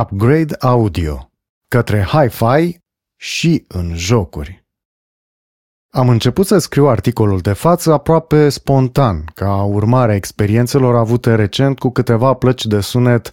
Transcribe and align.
Upgrade 0.00 0.54
Audio 0.58 1.30
către 1.68 2.02
Hi-Fi 2.02 2.78
și 3.16 3.64
în 3.68 3.96
jocuri. 3.96 4.64
Am 5.90 6.08
început 6.08 6.46
să 6.46 6.58
scriu 6.58 6.86
articolul 6.86 7.38
de 7.38 7.52
față 7.52 7.92
aproape 7.92 8.48
spontan, 8.48 9.24
ca 9.34 9.62
urmare 9.62 10.12
a 10.12 10.14
experiențelor 10.14 10.96
avute 10.96 11.34
recent 11.34 11.78
cu 11.78 11.90
câteva 11.90 12.32
plăci 12.32 12.66
de 12.66 12.80
sunet 12.80 13.32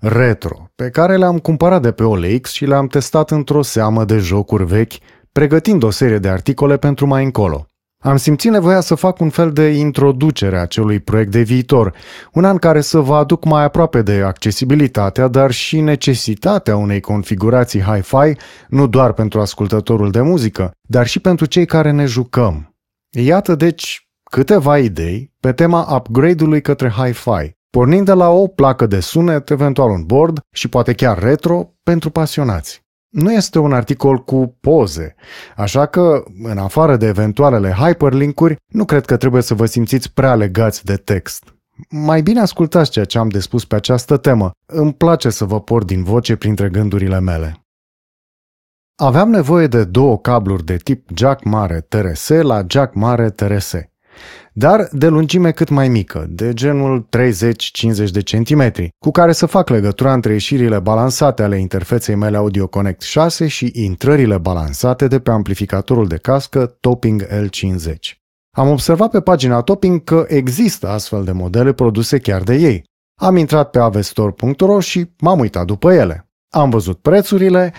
retro, 0.00 0.70
pe 0.74 0.90
care 0.90 1.16
le-am 1.16 1.38
cumpărat 1.38 1.82
de 1.82 1.92
pe 1.92 2.02
OLX 2.02 2.52
și 2.52 2.64
le-am 2.64 2.86
testat 2.86 3.30
într-o 3.30 3.62
seamă 3.62 4.04
de 4.04 4.18
jocuri 4.18 4.64
vechi, 4.64 4.94
pregătind 5.32 5.82
o 5.82 5.90
serie 5.90 6.18
de 6.18 6.28
articole 6.28 6.76
pentru 6.76 7.06
mai 7.06 7.24
încolo. 7.24 7.66
Am 7.98 8.16
simțit 8.16 8.50
nevoia 8.50 8.80
să 8.80 8.94
fac 8.94 9.20
un 9.20 9.28
fel 9.28 9.52
de 9.52 9.68
introducere 9.68 10.58
a 10.58 10.60
acelui 10.60 11.00
proiect 11.00 11.30
de 11.30 11.42
viitor, 11.42 11.94
un 12.32 12.44
an 12.44 12.56
care 12.56 12.80
să 12.80 12.98
vă 12.98 13.14
aduc 13.14 13.44
mai 13.44 13.64
aproape 13.64 14.02
de 14.02 14.22
accesibilitatea, 14.22 15.28
dar 15.28 15.50
și 15.50 15.80
necesitatea 15.80 16.76
unei 16.76 17.00
configurații 17.00 17.80
hi-fi, 17.80 18.36
nu 18.68 18.86
doar 18.86 19.12
pentru 19.12 19.40
ascultătorul 19.40 20.10
de 20.10 20.20
muzică, 20.20 20.70
dar 20.88 21.06
și 21.06 21.20
pentru 21.20 21.46
cei 21.46 21.66
care 21.66 21.90
ne 21.90 22.04
jucăm. 22.04 22.76
Iată 23.10 23.54
deci 23.54 24.08
câteva 24.30 24.78
idei 24.78 25.32
pe 25.40 25.52
tema 25.52 25.94
upgrade-ului 25.94 26.60
către 26.60 26.88
hi-fi, 26.88 27.54
pornind 27.70 28.06
de 28.06 28.12
la 28.12 28.28
o 28.28 28.46
placă 28.46 28.86
de 28.86 29.00
sunet, 29.00 29.50
eventual 29.50 29.90
un 29.90 30.04
board 30.04 30.40
și 30.52 30.68
poate 30.68 30.92
chiar 30.92 31.18
retro 31.18 31.74
pentru 31.82 32.10
pasionați. 32.10 32.85
Nu 33.16 33.32
este 33.32 33.58
un 33.58 33.72
articol 33.72 34.18
cu 34.18 34.56
poze, 34.60 35.14
așa 35.56 35.86
că, 35.86 36.24
în 36.42 36.58
afară 36.58 36.96
de 36.96 37.06
eventualele 37.06 37.70
hyperlinkuri, 37.70 38.56
nu 38.72 38.84
cred 38.84 39.04
că 39.04 39.16
trebuie 39.16 39.42
să 39.42 39.54
vă 39.54 39.66
simțiți 39.66 40.12
prea 40.12 40.34
legați 40.34 40.84
de 40.84 40.96
text. 40.96 41.54
Mai 41.90 42.22
bine 42.22 42.40
ascultați 42.40 42.90
ceea 42.90 43.04
ce 43.04 43.18
am 43.18 43.28
de 43.28 43.38
spus 43.38 43.64
pe 43.64 43.74
această 43.74 44.16
temă. 44.16 44.50
Îmi 44.66 44.94
place 44.94 45.30
să 45.30 45.44
vă 45.44 45.60
port 45.60 45.86
din 45.86 46.02
voce 46.02 46.36
printre 46.36 46.68
gândurile 46.68 47.20
mele. 47.20 47.60
Aveam 48.96 49.30
nevoie 49.30 49.66
de 49.66 49.84
două 49.84 50.18
cabluri 50.18 50.64
de 50.64 50.76
tip 50.76 51.08
jack 51.14 51.44
mare 51.44 51.80
TRS 51.80 52.28
la 52.28 52.64
jack 52.68 52.94
mare 52.94 53.30
TRS 53.30 53.74
dar 54.58 54.88
de 54.92 55.06
lungime 55.06 55.50
cât 55.50 55.68
mai 55.68 55.88
mică, 55.88 56.26
de 56.28 56.52
genul 56.52 57.08
30-50 58.06 58.10
de 58.12 58.22
centimetri, 58.22 58.88
cu 58.98 59.10
care 59.10 59.32
să 59.32 59.46
fac 59.46 59.68
legătura 59.68 60.12
între 60.12 60.32
ieșirile 60.32 60.78
balansate 60.78 61.42
ale 61.42 61.58
interfeței 61.58 62.14
mele 62.14 62.36
Audio 62.36 62.66
Connect 62.66 63.00
6 63.00 63.46
și 63.46 63.70
intrările 63.74 64.38
balansate 64.38 65.06
de 65.08 65.20
pe 65.20 65.30
amplificatorul 65.30 66.06
de 66.06 66.16
cască 66.16 66.76
Topping 66.80 67.26
L50. 67.26 67.96
Am 68.56 68.68
observat 68.68 69.10
pe 69.10 69.20
pagina 69.20 69.60
Topping 69.60 70.04
că 70.04 70.24
există 70.28 70.88
astfel 70.88 71.24
de 71.24 71.32
modele 71.32 71.72
produse 71.72 72.18
chiar 72.18 72.42
de 72.42 72.54
ei. 72.54 72.84
Am 73.20 73.36
intrat 73.36 73.70
pe 73.70 73.78
avestor.ro 73.78 74.80
și 74.80 75.10
m-am 75.18 75.38
uitat 75.38 75.64
după 75.64 75.92
ele. 75.92 76.28
Am 76.54 76.70
văzut 76.70 76.98
prețurile 76.98 77.72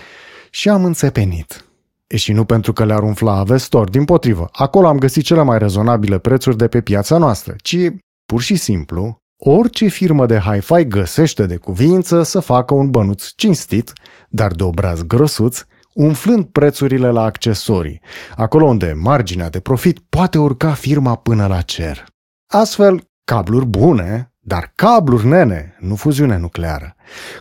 și 0.50 0.68
am 0.68 0.84
înțepenit. 0.84 1.67
E 2.08 2.16
și 2.16 2.32
nu 2.32 2.44
pentru 2.44 2.72
că 2.72 2.84
le-ar 2.84 3.02
umfla 3.02 3.32
Avestor, 3.32 3.90
din 3.90 4.04
potrivă. 4.04 4.48
Acolo 4.52 4.86
am 4.86 4.98
găsit 4.98 5.24
cele 5.24 5.42
mai 5.42 5.58
rezonabile 5.58 6.18
prețuri 6.18 6.56
de 6.56 6.68
pe 6.68 6.80
piața 6.80 7.18
noastră, 7.18 7.54
ci, 7.62 7.76
pur 8.26 8.40
și 8.40 8.56
simplu, 8.56 9.16
orice 9.44 9.86
firmă 9.88 10.26
de 10.26 10.38
hi-fi 10.38 10.84
găsește 10.84 11.46
de 11.46 11.56
cuvință 11.56 12.22
să 12.22 12.40
facă 12.40 12.74
un 12.74 12.90
bănuț 12.90 13.28
cinstit, 13.36 13.92
dar 14.28 14.52
de 14.52 14.62
obraz 14.62 15.02
grăsuț, 15.02 15.64
umflând 15.94 16.44
prețurile 16.44 17.10
la 17.10 17.22
accesorii, 17.22 18.00
acolo 18.36 18.64
unde 18.64 18.92
marginea 18.92 19.50
de 19.50 19.60
profit 19.60 19.98
poate 19.98 20.38
urca 20.38 20.72
firma 20.72 21.16
până 21.16 21.46
la 21.46 21.60
cer. 21.60 22.06
Astfel, 22.50 23.02
cabluri 23.24 23.66
bune, 23.66 24.32
dar 24.48 24.72
cabluri 24.74 25.26
nene, 25.26 25.76
nu 25.78 25.94
fuziune 25.94 26.38
nucleară, 26.38 26.96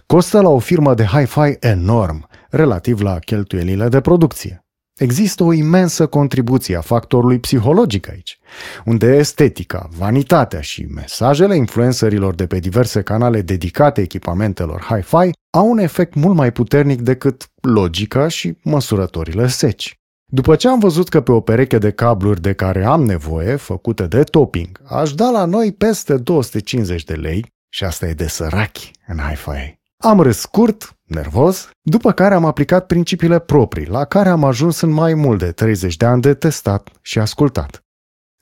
costă 0.05 0.41
la 0.41 0.49
o 0.49 0.59
firmă 0.59 0.93
de 0.93 1.03
hi-fi 1.03 1.57
enorm, 1.59 2.27
relativ 2.49 3.01
la 3.01 3.19
cheltuielile 3.19 3.87
de 3.87 4.01
producție. 4.01 4.61
Există 4.97 5.43
o 5.43 5.53
imensă 5.53 6.07
contribuție 6.07 6.75
a 6.75 6.81
factorului 6.81 7.39
psihologic 7.39 8.09
aici, 8.09 8.39
unde 8.85 9.05
estetica, 9.05 9.89
vanitatea 9.97 10.61
și 10.61 10.87
mesajele 10.95 11.55
influencerilor 11.55 12.35
de 12.35 12.47
pe 12.47 12.59
diverse 12.59 13.01
canale 13.01 13.41
dedicate 13.41 14.01
echipamentelor 14.01 14.81
hi-fi 14.81 15.31
au 15.49 15.69
un 15.69 15.77
efect 15.77 16.13
mult 16.13 16.35
mai 16.35 16.51
puternic 16.51 17.01
decât 17.01 17.49
logica 17.61 18.27
și 18.27 18.57
măsurătorile 18.63 19.47
seci. 19.47 19.99
După 20.29 20.55
ce 20.55 20.67
am 20.67 20.79
văzut 20.79 21.09
că 21.09 21.21
pe 21.21 21.31
o 21.31 21.39
pereche 21.39 21.77
de 21.77 21.91
cabluri 21.91 22.41
de 22.41 22.53
care 22.53 22.85
am 22.85 23.03
nevoie, 23.03 23.55
făcute 23.55 24.07
de 24.07 24.23
topping, 24.23 24.81
aș 24.83 25.13
da 25.13 25.29
la 25.29 25.45
noi 25.45 25.73
peste 25.73 26.17
250 26.17 27.03
de 27.03 27.13
lei, 27.13 27.45
și 27.69 27.83
asta 27.83 28.07
e 28.07 28.13
de 28.13 28.27
sărachi 28.27 28.91
în 29.07 29.17
hi-fi. 29.17 29.79
Am 29.97 30.21
râs 30.21 30.37
scurt, 30.37 30.97
nervos, 31.03 31.69
după 31.81 32.11
care 32.11 32.33
am 32.33 32.45
aplicat 32.45 32.85
principiile 32.85 33.39
proprii, 33.39 33.87
la 33.87 34.05
care 34.05 34.29
am 34.29 34.43
ajuns 34.43 34.81
în 34.81 34.89
mai 34.89 35.13
mult 35.13 35.39
de 35.39 35.51
30 35.51 35.97
de 35.97 36.05
ani 36.05 36.21
de 36.21 36.33
testat 36.33 36.89
și 37.01 37.19
ascultat. 37.19 37.83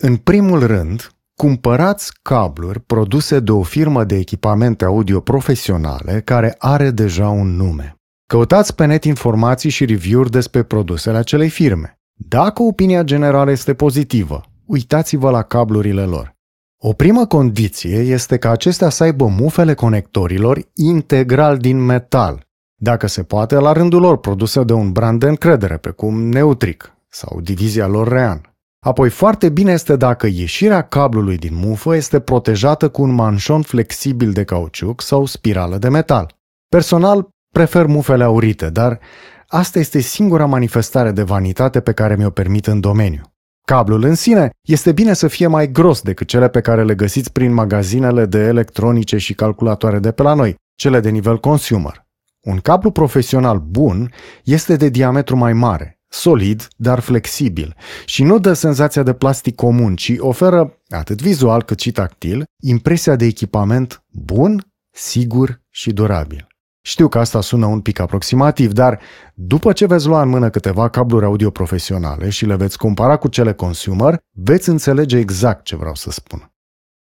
În 0.04 0.16
primul 0.16 0.66
rând, 0.66 1.12
cumpărați 1.36 2.12
cabluri 2.22 2.80
produse 2.80 3.40
de 3.40 3.52
o 3.52 3.64
firmă 3.64 4.04
de 4.04 4.16
echipamente 4.16 4.86
audio 4.86 5.20
profesionale 5.20 6.22
care 6.22 6.56
are 6.58 6.92
deja 6.92 7.30
un 7.30 7.56
nume. 7.56 7.96
Căutați 8.28 8.76
pe 8.76 8.86
net 8.86 9.04
informații 9.04 9.70
și 9.70 9.86
review-uri 9.86 10.32
despre 10.32 10.64
produsele 10.64 11.18
acelei 11.18 11.50
firme. 11.50 12.00
Dacă 12.14 12.64
opinia 12.64 13.04
generală 13.04 13.52
este 13.52 13.74
pozitivă, 13.74 14.42
uitați-vă 14.66 15.30
la 15.30 15.42
cablurile 15.42 16.04
lor. 16.04 16.36
O 16.78 16.94
primă 16.94 17.26
condiție 17.26 17.98
este 17.98 18.38
ca 18.38 18.50
acestea 18.50 18.90
să 18.90 19.04
aibă 19.04 19.28
mufele 19.28 19.74
conectorilor 19.74 20.60
integral 20.74 21.58
din 21.58 21.86
metal, 21.86 22.46
dacă 22.78 23.08
se 23.08 23.24
poate, 23.24 23.56
la 23.56 23.72
rândul 23.72 24.02
lor 24.02 24.18
produse 24.18 24.64
de 24.64 24.74
un 24.74 24.92
brand 24.92 25.20
de 25.20 25.28
încredere, 25.28 25.78
precum 25.78 26.22
Neutric 26.28 26.96
sau 27.10 27.42
divizia 27.42 27.88
lor 27.88 28.08
Rean. 28.08 28.56
Apoi 28.80 29.10
foarte 29.10 29.50
bine 29.50 29.72
este 29.72 29.96
dacă 29.96 30.28
ieșirea 30.28 30.82
cablului 30.82 31.38
din 31.38 31.56
mufă 31.56 31.96
este 31.96 32.20
protejată 32.20 32.90
cu 32.90 33.02
un 33.02 33.12
manșon 33.12 33.62
flexibil 33.62 34.32
de 34.32 34.44
cauciuc 34.44 35.02
sau 35.02 35.26
spirală 35.26 35.78
de 35.78 35.90
metal. 35.90 36.36
Personal, 36.70 37.28
prefer 37.56 37.86
mufele 37.86 38.24
aurite, 38.24 38.70
dar 38.70 39.00
asta 39.48 39.80
este 39.80 40.00
singura 40.00 40.46
manifestare 40.46 41.12
de 41.12 41.24
vanitate 41.24 41.80
pe 41.80 41.92
care 41.92 42.16
mi-o 42.16 42.30
permit 42.30 42.68
în 42.68 42.80
domeniu. 42.80 43.22
Cablul 43.66 44.04
în 44.04 44.16
sine 44.16 44.50
este 44.62 44.92
bine 44.92 45.14
să 45.14 45.28
fie 45.28 45.48
mai 45.48 45.72
gros 45.72 46.02
decât 46.02 46.28
cele 46.28 46.50
pe 46.50 46.62
care 46.62 46.84
le 46.84 46.96
găsiți 46.96 47.32
prin 47.32 47.54
magazinele 47.54 48.26
de 48.26 48.40
electronice 48.40 49.18
și 49.18 49.34
calculatoare 49.34 50.00
de 50.00 50.12
pe 50.12 50.24
la 50.24 50.34
noi, 50.34 50.56
cele 50.76 51.00
de 51.00 51.10
nivel 51.10 51.40
consumer. 51.40 52.06
Un 52.42 52.58
cablu 52.58 52.92
profesional 52.92 53.60
bun 53.60 54.12
este 54.44 54.76
de 54.76 54.90
diametru 54.90 55.36
mai 55.36 55.54
mare, 55.54 56.00
solid, 56.08 56.68
dar 56.76 57.00
flexibil 57.00 57.76
și 58.06 58.24
nu 58.24 58.40
dă 58.40 58.54
senzația 58.54 59.04
de 59.04 59.14
plastic 59.14 59.56
comun, 59.56 59.96
ci 59.96 60.14
oferă, 60.18 60.82
atât 60.90 61.22
vizual 61.22 61.64
cât 61.64 61.80
și 61.80 61.92
tactil, 61.92 62.44
impresia 62.64 63.16
de 63.16 63.26
echipament 63.26 64.04
bun, 64.12 64.66
sigur 64.92 65.62
și 65.70 65.92
durabil. 65.92 66.55
Știu 66.88 67.08
că 67.08 67.20
asta 67.20 67.42
sună 67.42 67.66
un 67.66 67.82
pic 67.82 68.00
aproximativ, 68.00 68.72
dar 68.72 69.00
după 69.34 69.74
ce 69.74 69.86
veți 69.86 70.08
lua 70.08 70.22
în 70.22 70.30
mână 70.30 70.50
câteva 70.50 70.90
cabluri 70.90 71.26
audio 71.26 71.50
profesionale 71.50 72.30
și 72.30 72.46
le 72.46 72.56
veți 72.56 72.78
compara 72.78 73.18
cu 73.18 73.28
cele 73.28 73.54
consumer, 73.54 74.20
veți 74.32 74.70
înțelege 74.70 75.18
exact 75.18 75.64
ce 75.64 75.76
vreau 75.76 75.96
să 75.96 76.12
spun. 76.12 76.52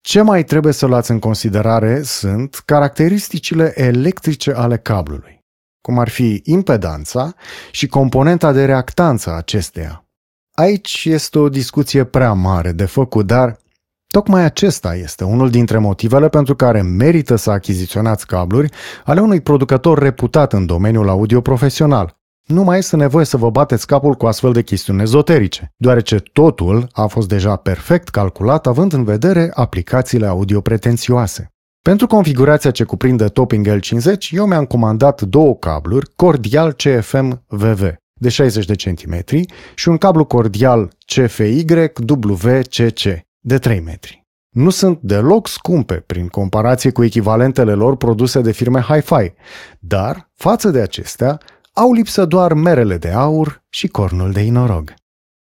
Ce 0.02 0.22
mai 0.22 0.44
trebuie 0.44 0.74
să 0.74 0.86
luați 0.86 1.12
în 1.12 1.20
considerare 1.20 2.02
sunt 2.02 2.56
caracteristicile 2.66 3.72
electrice 3.76 4.52
ale 4.52 4.78
cablului, 4.78 5.40
cum 5.82 6.00
ar 6.00 6.10
fi 6.10 6.42
impedanța 6.44 7.34
și 7.72 7.88
componenta 7.88 8.52
de 8.52 8.66
reactanță 8.66 9.30
a 9.30 9.36
acesteia. 9.36 10.06
Aici 10.52 11.06
este 11.06 11.40
o 11.40 11.50
discuție 11.50 12.04
prea 12.04 12.34
mare 12.34 12.72
de 12.72 12.86
făcut, 12.86 13.26
dar 13.26 13.60
Tocmai 14.14 14.44
acesta 14.44 14.96
este 14.96 15.24
unul 15.24 15.50
dintre 15.50 15.78
motivele 15.78 16.30
pentru 16.30 16.56
care 16.56 16.82
merită 16.82 17.36
să 17.36 17.52
achiziționați 17.52 18.28
cabluri 18.28 18.70
ale 19.06 19.22
unui 19.22 19.42
producător 19.42 20.00
reputat 20.00 20.54
în 20.54 20.66
domeniul 20.66 21.10
audio 21.10 21.42
profesional. 21.42 22.18
Nu 22.46 22.64
mai 22.64 22.78
este 22.78 22.96
nevoie 22.96 23.26
să 23.26 23.38
vă 23.38 23.50
bateți 23.50 23.88
capul 23.88 24.14
cu 24.14 24.26
astfel 24.26 24.52
de 24.52 24.62
chestiuni 24.62 25.02
ezoterice, 25.02 25.74
deoarece 25.78 26.18
totul 26.34 26.88
a 26.92 27.06
fost 27.06 27.28
deja 27.28 27.56
perfect 27.56 28.10
calculat 28.10 28.68
având 28.68 28.94
în 28.94 29.04
vedere 29.04 29.52
aplicațiile 29.54 30.26
audio 30.26 30.62
pretențioase. 30.62 31.48
Pentru 31.82 32.08
configurația 32.08 32.72
ce 32.72 32.84
cuprinde 32.84 33.26
Topping 33.26 33.68
L50, 33.78 34.30
eu 34.30 34.46
mi-am 34.46 34.66
comandat 34.66 35.22
două 35.22 35.56
cabluri 35.56 36.12
Cordial 36.16 36.74
CFM 36.74 37.44
VV 37.48 37.94
de 38.14 38.30
60 38.30 38.66
de 38.66 38.76
cm 38.76 39.46
și 39.76 39.90
un 39.90 39.98
cablu 39.98 40.26
Cordial 40.26 40.92
CFY 41.06 41.66
WCC 42.10 43.32
de 43.46 43.58
3 43.58 43.80
metri. 43.80 44.26
Nu 44.50 44.70
sunt 44.70 45.00
deloc 45.02 45.48
scumpe 45.48 45.96
prin 45.96 46.28
comparație 46.28 46.92
cu 46.92 47.04
echivalentele 47.04 47.74
lor 47.74 47.98
produse 47.98 48.42
de 48.42 48.52
firme 48.52 48.82
hi-fi, 48.82 49.34
dar, 49.80 50.30
față 50.34 50.70
de 50.70 50.82
acestea, 50.82 51.40
au 51.74 51.94
lipsă 51.94 52.26
doar 52.26 52.54
merele 52.54 52.98
de 52.98 53.10
aur 53.10 53.64
și 53.70 53.88
cornul 53.88 54.32
de 54.32 54.42
inorog. 54.42 54.94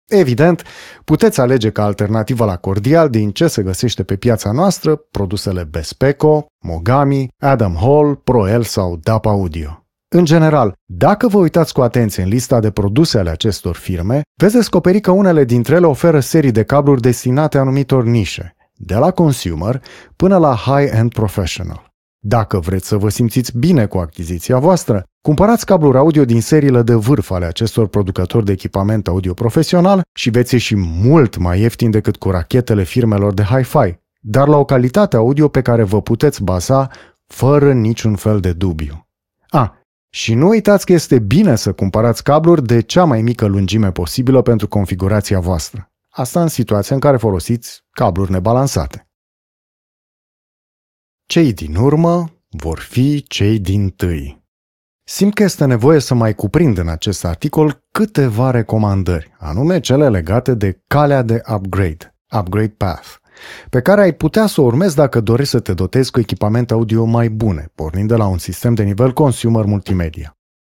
Evident, 0.07 0.63
puteți 1.03 1.39
alege 1.39 1.69
ca 1.69 1.83
alternativă 1.83 2.45
la 2.45 2.57
Cordial 2.57 3.09
din 3.09 3.31
ce 3.31 3.47
se 3.47 3.63
găsește 3.63 4.03
pe 4.03 4.15
piața 4.15 4.51
noastră 4.51 4.95
produsele 4.95 5.63
Bespeco, 5.63 6.45
Mogami, 6.59 7.27
Adam 7.39 7.75
Hall, 7.75 8.15
ProL 8.15 8.63
sau 8.63 8.97
DAP 9.03 9.25
Audio. 9.25 9.80
În 10.13 10.25
general, 10.25 10.73
dacă 10.85 11.27
vă 11.27 11.37
uitați 11.37 11.73
cu 11.73 11.81
atenție 11.81 12.23
în 12.23 12.29
lista 12.29 12.59
de 12.59 12.71
produse 12.71 13.17
ale 13.17 13.29
acestor 13.29 13.75
firme, 13.75 14.21
veți 14.35 14.53
descoperi 14.53 14.99
că 14.99 15.11
unele 15.11 15.43
dintre 15.43 15.75
ele 15.75 15.85
oferă 15.85 16.19
serii 16.19 16.51
de 16.51 16.63
cabluri 16.63 17.01
destinate 17.01 17.57
anumitor 17.57 18.03
nișe, 18.03 18.55
de 18.73 18.95
la 18.95 19.11
consumer 19.11 19.81
până 20.15 20.37
la 20.37 20.55
high-end 20.55 21.13
professional. 21.13 21.93
Dacă 22.19 22.59
vreți 22.59 22.87
să 22.87 22.97
vă 22.97 23.09
simțiți 23.09 23.57
bine 23.57 23.85
cu 23.85 23.97
achiziția 23.97 24.57
voastră, 24.57 25.03
cumpărați 25.21 25.65
cabluri 25.65 25.97
audio 25.97 26.25
din 26.25 26.41
seriile 26.41 26.81
de 26.81 26.93
vârf 26.93 27.31
ale 27.31 27.45
acestor 27.45 27.87
producători 27.87 28.45
de 28.45 28.51
echipament 28.51 29.07
audio 29.07 29.33
profesional 29.33 30.01
și 30.13 30.29
veți 30.29 30.53
ieși 30.53 30.75
mult 30.75 31.37
mai 31.37 31.59
ieftin 31.59 31.91
decât 31.91 32.15
cu 32.15 32.29
rachetele 32.29 32.83
firmelor 32.83 33.33
de 33.33 33.43
hi-fi, 33.43 33.95
dar 34.19 34.47
la 34.47 34.57
o 34.57 34.65
calitate 34.65 35.15
audio 35.15 35.47
pe 35.47 35.61
care 35.61 35.83
vă 35.83 36.01
puteți 36.01 36.43
baza 36.43 36.89
fără 37.27 37.73
niciun 37.73 38.15
fel 38.15 38.39
de 38.39 38.53
dubiu. 38.53 39.05
A, 39.49 39.75
și 40.13 40.33
nu 40.33 40.47
uitați 40.47 40.85
că 40.85 40.93
este 40.93 41.19
bine 41.19 41.55
să 41.55 41.73
cumpărați 41.73 42.23
cabluri 42.23 42.65
de 42.65 42.81
cea 42.81 43.03
mai 43.03 43.21
mică 43.21 43.45
lungime 43.45 43.91
posibilă 43.91 44.41
pentru 44.41 44.67
configurația 44.67 45.39
voastră. 45.39 45.91
Asta 46.09 46.41
în 46.41 46.47
situația 46.47 46.95
în 46.95 47.01
care 47.01 47.17
folosiți 47.17 47.83
cabluri 47.91 48.31
nebalansate. 48.31 49.09
Cei 51.25 51.53
din 51.53 51.75
urmă 51.75 52.41
vor 52.49 52.79
fi 52.79 53.23
cei 53.23 53.59
din 53.59 53.89
tâi. 53.89 54.43
Simt 55.03 55.33
că 55.33 55.43
este 55.43 55.65
nevoie 55.65 55.99
să 55.99 56.13
mai 56.13 56.35
cuprind 56.35 56.77
în 56.77 56.87
acest 56.87 57.25
articol 57.25 57.83
câteva 57.91 58.51
recomandări, 58.51 59.35
anume 59.37 59.79
cele 59.79 60.09
legate 60.09 60.53
de 60.53 60.81
calea 60.87 61.21
de 61.21 61.41
upgrade, 61.53 62.15
upgrade 62.39 62.73
path, 62.77 63.07
pe 63.69 63.81
care 63.81 64.01
ai 64.01 64.13
putea 64.13 64.45
să 64.45 64.61
o 64.61 64.63
urmezi 64.63 64.95
dacă 64.95 65.19
dorești 65.19 65.51
să 65.51 65.59
te 65.59 65.73
dotezi 65.73 66.11
cu 66.11 66.19
echipamente 66.19 66.73
audio 66.73 67.03
mai 67.03 67.29
bune, 67.29 67.71
pornind 67.75 68.07
de 68.07 68.15
la 68.15 68.27
un 68.27 68.37
sistem 68.37 68.73
de 68.73 68.83
nivel 68.83 69.11
consumer 69.11 69.65
multimedia. 69.65 70.35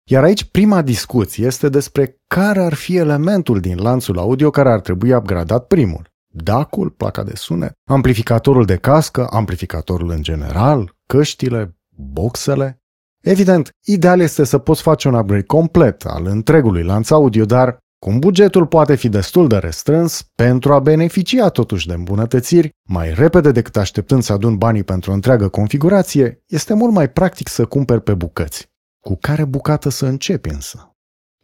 Iar 0.09 0.23
aici 0.23 0.43
prima 0.43 0.81
discuție 0.81 1.45
este 1.45 1.69
despre 1.69 2.21
care 2.27 2.61
ar 2.61 2.73
fi 2.73 2.95
elementul 2.97 3.59
din 3.59 3.77
lanțul 3.81 4.17
audio 4.17 4.49
care 4.49 4.71
ar 4.71 4.79
trebui 4.79 5.13
upgradat 5.13 5.67
primul. 5.67 6.11
DAC-ul, 6.35 6.89
placa 6.89 7.23
de 7.23 7.35
sunet, 7.35 7.71
amplificatorul 7.89 8.65
de 8.65 8.75
cască, 8.75 9.27
amplificatorul 9.29 10.09
în 10.09 10.21
general, 10.21 10.95
căștile, 11.05 11.77
boxele. 11.95 12.81
Evident, 13.21 13.69
ideal 13.85 14.19
este 14.19 14.43
să 14.43 14.57
poți 14.57 14.81
face 14.81 15.07
un 15.07 15.13
upgrade 15.13 15.43
complet 15.43 16.05
al 16.05 16.25
întregului 16.25 16.83
lanț 16.83 17.09
audio, 17.09 17.45
dar 17.45 17.77
cum 18.03 18.19
bugetul 18.19 18.67
poate 18.67 18.95
fi 18.95 19.09
destul 19.09 19.47
de 19.47 19.57
restrâns, 19.57 20.21
pentru 20.35 20.73
a 20.73 20.79
beneficia 20.79 21.49
totuși 21.49 21.87
de 21.87 21.93
îmbunătățiri, 21.93 22.69
mai 22.89 23.13
repede 23.13 23.51
decât 23.51 23.77
așteptând 23.77 24.23
să 24.23 24.33
adun 24.33 24.57
banii 24.57 24.83
pentru 24.83 25.11
o 25.11 25.13
întreagă 25.13 25.47
configurație, 25.47 26.43
este 26.47 26.73
mult 26.73 26.93
mai 26.93 27.09
practic 27.09 27.47
să 27.47 27.65
cumperi 27.65 28.01
pe 28.01 28.13
bucăți. 28.13 28.71
Cu 28.99 29.17
care 29.21 29.45
bucată 29.45 29.89
să 29.89 30.05
începi 30.05 30.49
însă? 30.49 30.95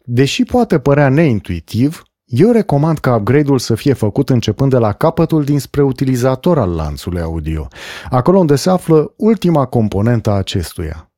Deși 0.03 0.43
poate 0.43 0.79
părea 0.79 1.09
neintuitiv, 1.09 2.03
eu 2.25 2.51
recomand 2.51 2.97
ca 2.97 3.15
upgrade-ul 3.15 3.59
să 3.59 3.75
fie 3.75 3.93
făcut 3.93 4.29
începând 4.29 4.71
de 4.71 4.77
la 4.77 4.93
capătul 4.93 5.43
dinspre 5.43 5.81
utilizator 5.81 6.57
al 6.57 6.75
lanțului 6.75 7.21
audio, 7.21 7.67
acolo 8.09 8.37
unde 8.37 8.55
se 8.55 8.69
află 8.69 9.13
ultima 9.17 9.65
componentă 9.65 10.29
a 10.29 10.33
acestuia. 10.37 11.08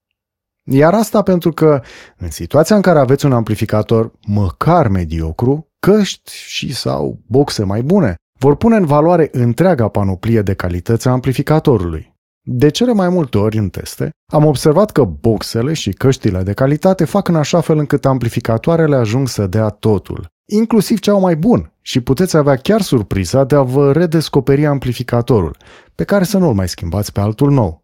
Iar 0.73 0.93
asta 0.93 1.21
pentru 1.21 1.51
că, 1.51 1.81
în 2.17 2.29
situația 2.29 2.75
în 2.75 2.81
care 2.81 2.99
aveți 2.99 3.25
un 3.25 3.31
amplificator 3.31 4.11
măcar 4.27 4.87
mediocru, 4.87 5.67
căști 5.79 6.31
și 6.33 6.73
sau 6.73 7.19
boxe 7.27 7.63
mai 7.63 7.81
bune 7.81 8.15
vor 8.39 8.55
pune 8.55 8.75
în 8.75 8.85
valoare 8.85 9.29
întreaga 9.31 9.87
panoplie 9.87 10.41
de 10.41 10.53
calități 10.53 11.07
a 11.07 11.11
amplificatorului. 11.11 12.13
De 12.43 12.69
cele 12.69 12.93
mai 12.93 13.09
multe 13.09 13.37
ori 13.37 13.57
în 13.57 13.69
teste, 13.69 14.09
am 14.33 14.45
observat 14.45 14.91
că 14.91 15.03
boxele 15.03 15.73
și 15.73 15.91
căștile 15.91 16.43
de 16.43 16.53
calitate 16.53 17.05
fac 17.05 17.27
în 17.27 17.35
așa 17.35 17.61
fel 17.61 17.77
încât 17.77 18.05
amplificatoarele 18.05 18.95
ajung 18.95 19.27
să 19.27 19.47
dea 19.47 19.69
totul, 19.69 20.27
inclusiv 20.49 20.99
cea 20.99 21.13
mai 21.13 21.35
bun, 21.35 21.73
și 21.81 22.01
puteți 22.01 22.37
avea 22.37 22.55
chiar 22.55 22.81
surpriza 22.81 23.43
de 23.43 23.55
a 23.55 23.61
vă 23.61 23.91
redescoperi 23.91 24.65
amplificatorul, 24.65 25.57
pe 25.95 26.03
care 26.03 26.23
să 26.23 26.37
nu-l 26.37 26.53
mai 26.53 26.67
schimbați 26.67 27.11
pe 27.11 27.19
altul 27.19 27.51
nou. 27.51 27.81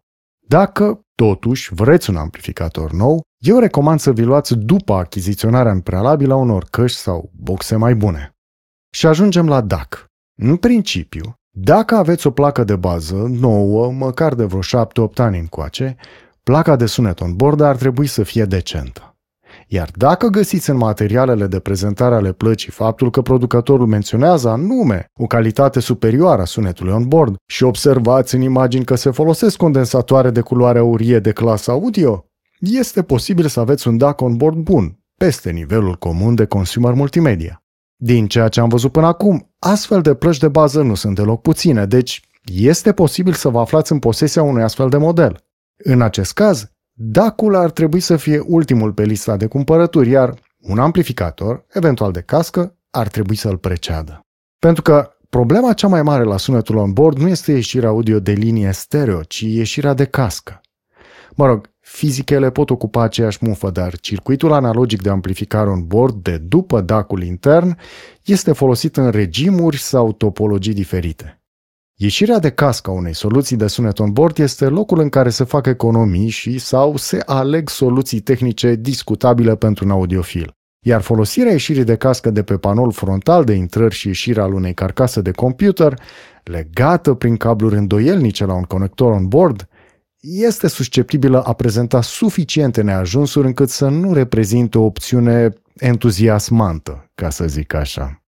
Dacă, 0.48 1.00
totuși, 1.14 1.74
vreți 1.74 2.10
un 2.10 2.16
amplificator 2.16 2.92
nou, 2.92 3.22
eu 3.38 3.58
recomand 3.58 4.00
să 4.00 4.12
vi 4.12 4.22
luați 4.22 4.54
după 4.54 4.92
achiziționarea 4.92 5.72
în 5.72 5.80
prealabil 5.80 6.30
a 6.30 6.36
unor 6.36 6.64
căști 6.70 6.98
sau 6.98 7.30
boxe 7.34 7.76
mai 7.76 7.94
bune. 7.94 8.36
Și 8.94 9.06
ajungem 9.06 9.48
la 9.48 9.60
DAC. 9.60 10.06
În 10.40 10.56
principiu, 10.56 11.34
dacă 11.56 11.94
aveți 11.94 12.26
o 12.26 12.30
placă 12.30 12.64
de 12.64 12.76
bază 12.76 13.14
nouă, 13.28 13.92
măcar 13.92 14.34
de 14.34 14.44
vreo 14.44 14.60
7-8 14.60 15.14
ani 15.16 15.38
încoace, 15.38 15.96
placa 16.42 16.76
de 16.76 16.86
sunet 16.86 17.20
on 17.20 17.36
board 17.36 17.60
ar 17.60 17.76
trebui 17.76 18.06
să 18.06 18.22
fie 18.22 18.44
decentă. 18.44 19.17
Iar 19.70 19.90
dacă 19.96 20.26
găsiți 20.26 20.70
în 20.70 20.76
materialele 20.76 21.46
de 21.46 21.58
prezentare 21.58 22.14
ale 22.14 22.32
plăcii 22.32 22.70
faptul 22.70 23.10
că 23.10 23.22
producătorul 23.22 23.86
menționează 23.86 24.48
anume 24.48 25.10
o 25.14 25.26
calitate 25.26 25.80
superioară 25.80 26.42
a 26.42 26.44
sunetului 26.44 26.92
on 26.92 27.08
board 27.08 27.36
și 27.46 27.64
observați 27.64 28.34
în 28.34 28.40
imagini 28.40 28.84
că 28.84 28.94
se 28.94 29.10
folosesc 29.10 29.56
condensatoare 29.56 30.30
de 30.30 30.40
culoare 30.40 30.78
aurie 30.78 31.18
de 31.18 31.32
clasă 31.32 31.70
audio, 31.70 32.24
este 32.60 33.02
posibil 33.02 33.46
să 33.46 33.60
aveți 33.60 33.88
un 33.88 33.96
DAC 33.96 34.20
on 34.20 34.36
board 34.36 34.56
bun, 34.56 34.98
peste 35.16 35.50
nivelul 35.50 35.94
comun 35.94 36.34
de 36.34 36.44
consumer 36.44 36.92
multimedia. 36.92 37.62
Din 37.96 38.26
ceea 38.26 38.48
ce 38.48 38.60
am 38.60 38.68
văzut 38.68 38.92
până 38.92 39.06
acum, 39.06 39.54
astfel 39.58 40.00
de 40.00 40.14
plăci 40.14 40.38
de 40.38 40.48
bază 40.48 40.82
nu 40.82 40.94
sunt 40.94 41.14
deloc 41.14 41.42
puține, 41.42 41.86
deci 41.86 42.22
este 42.44 42.92
posibil 42.92 43.32
să 43.32 43.48
vă 43.48 43.60
aflați 43.60 43.92
în 43.92 43.98
posesia 43.98 44.42
unui 44.42 44.62
astfel 44.62 44.88
de 44.88 44.96
model. 44.96 45.44
În 45.76 46.02
acest 46.02 46.32
caz, 46.32 46.70
DAC-ul 47.00 47.54
ar 47.54 47.70
trebui 47.70 48.00
să 48.00 48.16
fie 48.16 48.42
ultimul 48.46 48.92
pe 48.92 49.04
lista 49.04 49.36
de 49.36 49.46
cumpărături, 49.46 50.10
iar 50.10 50.34
un 50.60 50.78
amplificator, 50.78 51.64
eventual 51.68 52.12
de 52.12 52.20
cască, 52.20 52.76
ar 52.90 53.08
trebui 53.08 53.36
să-l 53.36 53.56
preceadă. 53.56 54.26
Pentru 54.58 54.82
că 54.82 55.10
problema 55.28 55.72
cea 55.72 55.88
mai 55.88 56.02
mare 56.02 56.22
la 56.24 56.36
sunetul 56.36 56.76
on 56.76 56.92
board 56.92 57.18
nu 57.18 57.28
este 57.28 57.52
ieșirea 57.52 57.88
audio 57.88 58.20
de 58.20 58.32
linie 58.32 58.72
stereo, 58.72 59.22
ci 59.22 59.40
ieșirea 59.40 59.94
de 59.94 60.04
cască. 60.04 60.60
Mă 61.34 61.46
rog, 61.46 61.70
fizicele 61.80 62.50
pot 62.50 62.70
ocupa 62.70 63.02
aceeași 63.02 63.38
mufă, 63.40 63.70
dar 63.70 63.96
circuitul 63.96 64.52
analogic 64.52 65.02
de 65.02 65.10
amplificare 65.10 65.68
on 65.68 65.86
board 65.86 66.14
de 66.22 66.38
după 66.38 66.80
DAC-ul 66.80 67.22
intern 67.22 67.78
este 68.24 68.52
folosit 68.52 68.96
în 68.96 69.10
regimuri 69.10 69.76
sau 69.76 70.12
topologii 70.12 70.74
diferite. 70.74 71.37
Ieșirea 72.00 72.38
de 72.38 72.50
cască 72.50 72.90
a 72.90 72.92
unei 72.92 73.14
soluții 73.14 73.56
de 73.56 73.66
sunet 73.66 73.98
on 73.98 74.12
board 74.12 74.38
este 74.38 74.66
locul 74.66 75.00
în 75.00 75.08
care 75.08 75.30
se 75.30 75.44
fac 75.44 75.66
economii 75.66 76.28
și 76.28 76.58
sau 76.58 76.96
se 76.96 77.22
aleg 77.26 77.68
soluții 77.68 78.20
tehnice 78.20 78.74
discutabile 78.74 79.56
pentru 79.56 79.84
un 79.84 79.90
audiofil. 79.90 80.52
Iar 80.86 81.00
folosirea 81.00 81.52
ieșirii 81.52 81.84
de 81.84 81.96
cască 81.96 82.30
de 82.30 82.42
pe 82.42 82.56
panoul 82.56 82.92
frontal 82.92 83.44
de 83.44 83.52
intrări 83.52 83.94
și 83.94 84.06
ieșire 84.06 84.40
al 84.40 84.52
unei 84.52 84.74
carcase 84.74 85.20
de 85.20 85.30
computer, 85.30 86.00
legată 86.44 87.14
prin 87.14 87.36
cabluri 87.36 87.76
îndoielnice 87.76 88.44
la 88.44 88.54
un 88.54 88.62
conector 88.62 89.12
on 89.12 89.28
board, 89.28 89.68
este 90.20 90.68
susceptibilă 90.68 91.42
a 91.42 91.52
prezenta 91.52 92.02
suficiente 92.02 92.82
neajunsuri 92.82 93.46
încât 93.46 93.68
să 93.68 93.88
nu 93.88 94.12
reprezinte 94.12 94.78
o 94.78 94.84
opțiune 94.84 95.52
entuziasmantă, 95.76 97.10
ca 97.14 97.30
să 97.30 97.46
zic 97.46 97.74
așa. 97.74 98.22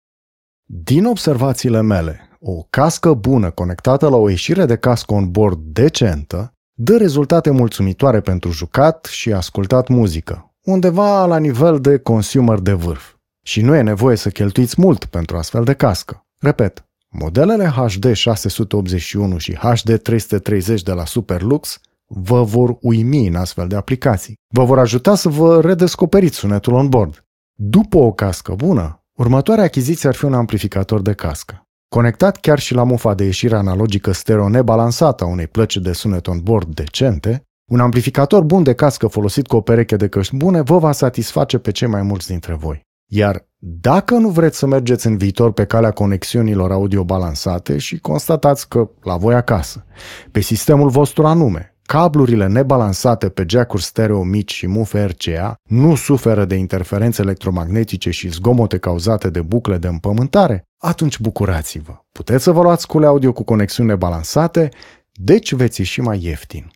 Din 0.64 1.04
observațiile 1.04 1.80
mele, 1.82 2.29
o 2.42 2.66
cască 2.70 3.12
bună 3.12 3.50
conectată 3.50 4.08
la 4.08 4.16
o 4.16 4.28
ieșire 4.28 4.66
de 4.66 4.76
cască 4.76 5.14
on 5.14 5.30
board 5.30 5.58
decentă 5.58 6.52
dă 6.74 6.96
rezultate 6.96 7.50
mulțumitoare 7.50 8.20
pentru 8.20 8.50
jucat 8.50 9.04
și 9.04 9.32
ascultat 9.32 9.88
muzică, 9.88 10.54
undeva 10.64 11.26
la 11.26 11.38
nivel 11.38 11.80
de 11.80 11.98
consumer 11.98 12.58
de 12.58 12.72
vârf. 12.72 13.14
Și 13.42 13.60
nu 13.60 13.74
e 13.74 13.80
nevoie 13.80 14.16
să 14.16 14.30
cheltuiți 14.30 14.80
mult 14.80 15.04
pentru 15.04 15.36
astfel 15.36 15.64
de 15.64 15.72
cască. 15.74 16.26
Repet, 16.38 16.84
modelele 17.08 17.64
HD 17.64 18.12
681 18.12 19.38
și 19.38 19.54
HD 19.54 20.02
330 20.02 20.82
de 20.82 20.92
la 20.92 21.04
Superlux 21.04 21.80
vă 22.06 22.42
vor 22.42 22.76
uimi 22.80 23.26
în 23.26 23.34
astfel 23.34 23.68
de 23.68 23.76
aplicații. 23.76 24.34
Vă 24.54 24.64
vor 24.64 24.78
ajuta 24.78 25.14
să 25.14 25.28
vă 25.28 25.60
redescoperiți 25.60 26.36
sunetul 26.36 26.72
on 26.72 26.88
board. 26.88 27.24
După 27.54 27.98
o 27.98 28.12
cască 28.12 28.54
bună, 28.54 29.04
următoarea 29.18 29.64
achiziție 29.64 30.08
ar 30.08 30.14
fi 30.14 30.24
un 30.24 30.34
amplificator 30.34 31.00
de 31.00 31.12
cască. 31.12 31.64
Conectat 31.94 32.36
chiar 32.36 32.58
și 32.58 32.74
la 32.74 32.82
mufa 32.82 33.14
de 33.14 33.24
ieșire 33.24 33.56
analogică 33.56 34.12
stereo 34.12 34.48
nebalansată 34.48 35.24
a 35.24 35.26
unei 35.26 35.46
plăci 35.46 35.76
de 35.76 35.92
sunet 35.92 36.26
on 36.26 36.40
board 36.42 36.74
decente, 36.74 37.42
un 37.70 37.80
amplificator 37.80 38.42
bun 38.42 38.62
de 38.62 38.74
cască 38.74 39.06
folosit 39.06 39.46
cu 39.46 39.56
o 39.56 39.60
pereche 39.60 39.96
de 39.96 40.08
căști 40.08 40.36
bune 40.36 40.60
vă 40.60 40.78
va 40.78 40.92
satisface 40.92 41.58
pe 41.58 41.70
cei 41.70 41.88
mai 41.88 42.02
mulți 42.02 42.26
dintre 42.26 42.54
voi. 42.54 42.80
Iar 43.06 43.46
dacă 43.58 44.14
nu 44.14 44.28
vreți 44.28 44.58
să 44.58 44.66
mergeți 44.66 45.06
în 45.06 45.16
viitor 45.16 45.52
pe 45.52 45.64
calea 45.64 45.90
conexiunilor 45.90 46.72
audio 46.72 47.04
balansate 47.04 47.78
și 47.78 47.98
constatați 47.98 48.68
că 48.68 48.90
la 49.02 49.16
voi 49.16 49.34
acasă, 49.34 49.84
pe 50.30 50.40
sistemul 50.40 50.88
vostru 50.88 51.26
anume, 51.26 51.76
cablurile 51.90 52.46
nebalansate 52.46 53.28
pe 53.28 53.44
jack-uri 53.48 53.82
stereo 53.82 54.22
mici 54.22 54.52
și 54.52 54.66
mufe 54.66 55.04
RCA 55.04 55.54
nu 55.62 55.94
suferă 55.94 56.44
de 56.44 56.54
interferențe 56.54 57.22
electromagnetice 57.22 58.10
și 58.10 58.28
zgomote 58.28 58.78
cauzate 58.78 59.30
de 59.30 59.42
bucle 59.42 59.78
de 59.78 59.86
împământare, 59.86 60.68
atunci 60.78 61.18
bucurați-vă. 61.18 61.92
Puteți 62.12 62.42
să 62.42 62.50
vă 62.50 62.62
luați 62.62 62.86
cule 62.86 63.06
audio 63.06 63.32
cu 63.32 63.44
conexiune 63.44 63.96
balansate, 63.96 64.68
deci 65.12 65.52
veți 65.52 65.80
ieși 65.80 66.00
mai 66.00 66.24
ieftin. 66.24 66.70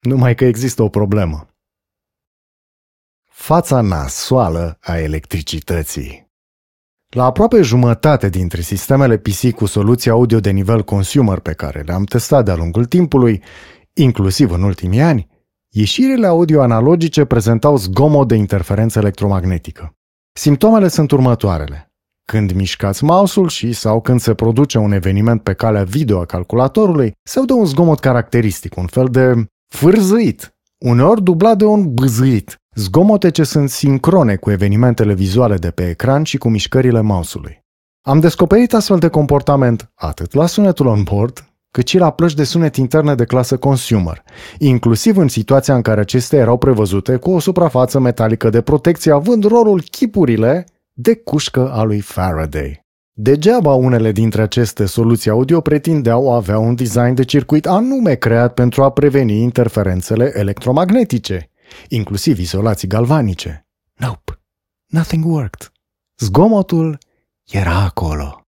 Numai 0.00 0.34
că 0.34 0.44
există 0.44 0.82
o 0.82 0.88
problemă. 0.88 1.48
fața 3.30 3.80
nasoală 3.80 4.78
a 4.80 4.98
electricității. 4.98 6.32
La 7.08 7.24
aproape 7.24 7.62
jumătate 7.62 8.28
dintre 8.28 8.60
sistemele 8.60 9.18
PC 9.18 9.50
cu 9.50 9.66
soluții 9.66 10.10
audio 10.10 10.40
de 10.40 10.50
nivel 10.50 10.82
consumer 10.82 11.38
pe 11.38 11.52
care 11.52 11.80
le-am 11.80 12.04
testat 12.04 12.44
de-a 12.44 12.54
lungul 12.54 12.84
timpului, 12.84 13.42
inclusiv 13.94 14.50
în 14.50 14.62
ultimii 14.62 15.00
ani, 15.00 15.28
ieșirile 15.68 16.26
audio 16.26 16.62
analogice 16.62 17.24
prezentau 17.24 17.76
zgomot 17.76 18.28
de 18.28 18.34
interferență 18.34 18.98
electromagnetică. 18.98 19.94
Simptomele 20.32 20.88
sunt 20.88 21.10
următoarele. 21.10 21.88
Când 22.24 22.52
mișcați 22.52 23.04
mouse-ul 23.04 23.48
și 23.48 23.72
sau 23.72 24.00
când 24.00 24.20
se 24.20 24.34
produce 24.34 24.78
un 24.78 24.92
eveniment 24.92 25.42
pe 25.42 25.52
calea 25.52 25.84
video 25.84 26.20
a 26.20 26.24
calculatorului, 26.24 27.12
se 27.22 27.38
aude 27.38 27.52
un 27.52 27.64
zgomot 27.64 28.00
caracteristic, 28.00 28.76
un 28.76 28.86
fel 28.86 29.06
de 29.06 29.46
fârzăit, 29.74 30.56
uneori 30.84 31.22
dublat 31.22 31.58
de 31.58 31.64
un 31.64 31.94
bâzâit, 31.94 32.56
zgomote 32.74 33.30
ce 33.30 33.44
sunt 33.44 33.70
sincrone 33.70 34.36
cu 34.36 34.50
evenimentele 34.50 35.14
vizuale 35.14 35.56
de 35.56 35.70
pe 35.70 35.88
ecran 35.88 36.22
și 36.22 36.38
cu 36.38 36.48
mișcările 36.48 37.00
mouse-ului. 37.00 37.62
Am 38.06 38.20
descoperit 38.20 38.74
astfel 38.74 38.98
de 38.98 39.08
comportament 39.08 39.92
atât 39.94 40.32
la 40.32 40.46
sunetul 40.46 40.86
on-board, 40.86 41.53
cât 41.74 41.88
și 41.88 41.98
la 41.98 42.10
plăci 42.10 42.34
de 42.34 42.44
sunet 42.44 42.76
interne 42.76 43.14
de 43.14 43.24
clasă 43.24 43.56
consumer, 43.56 44.22
inclusiv 44.58 45.16
în 45.16 45.28
situația 45.28 45.74
în 45.74 45.82
care 45.82 46.00
acestea 46.00 46.38
erau 46.38 46.56
prevăzute 46.56 47.16
cu 47.16 47.30
o 47.30 47.38
suprafață 47.38 47.98
metalică 47.98 48.50
de 48.50 48.60
protecție 48.60 49.12
având 49.12 49.44
rolul 49.44 49.82
chipurile 49.90 50.64
de 50.92 51.14
cușcă 51.16 51.72
a 51.72 51.82
lui 51.82 52.00
Faraday. 52.00 52.84
Degeaba 53.12 53.72
unele 53.72 54.12
dintre 54.12 54.42
aceste 54.42 54.86
soluții 54.86 55.30
audio 55.30 55.60
pretindeau 55.60 56.32
avea 56.34 56.58
un 56.58 56.74
design 56.74 57.14
de 57.14 57.24
circuit 57.24 57.66
anume 57.66 58.14
creat 58.14 58.54
pentru 58.54 58.82
a 58.82 58.90
preveni 58.90 59.42
interferențele 59.42 60.32
electromagnetice, 60.34 61.50
inclusiv 61.88 62.38
izolații 62.38 62.88
galvanice. 62.88 63.66
Nope, 63.94 64.40
nothing 64.86 65.24
worked. 65.24 65.72
Zgomotul 66.18 66.98
era 67.44 67.84
acolo. 67.84 68.43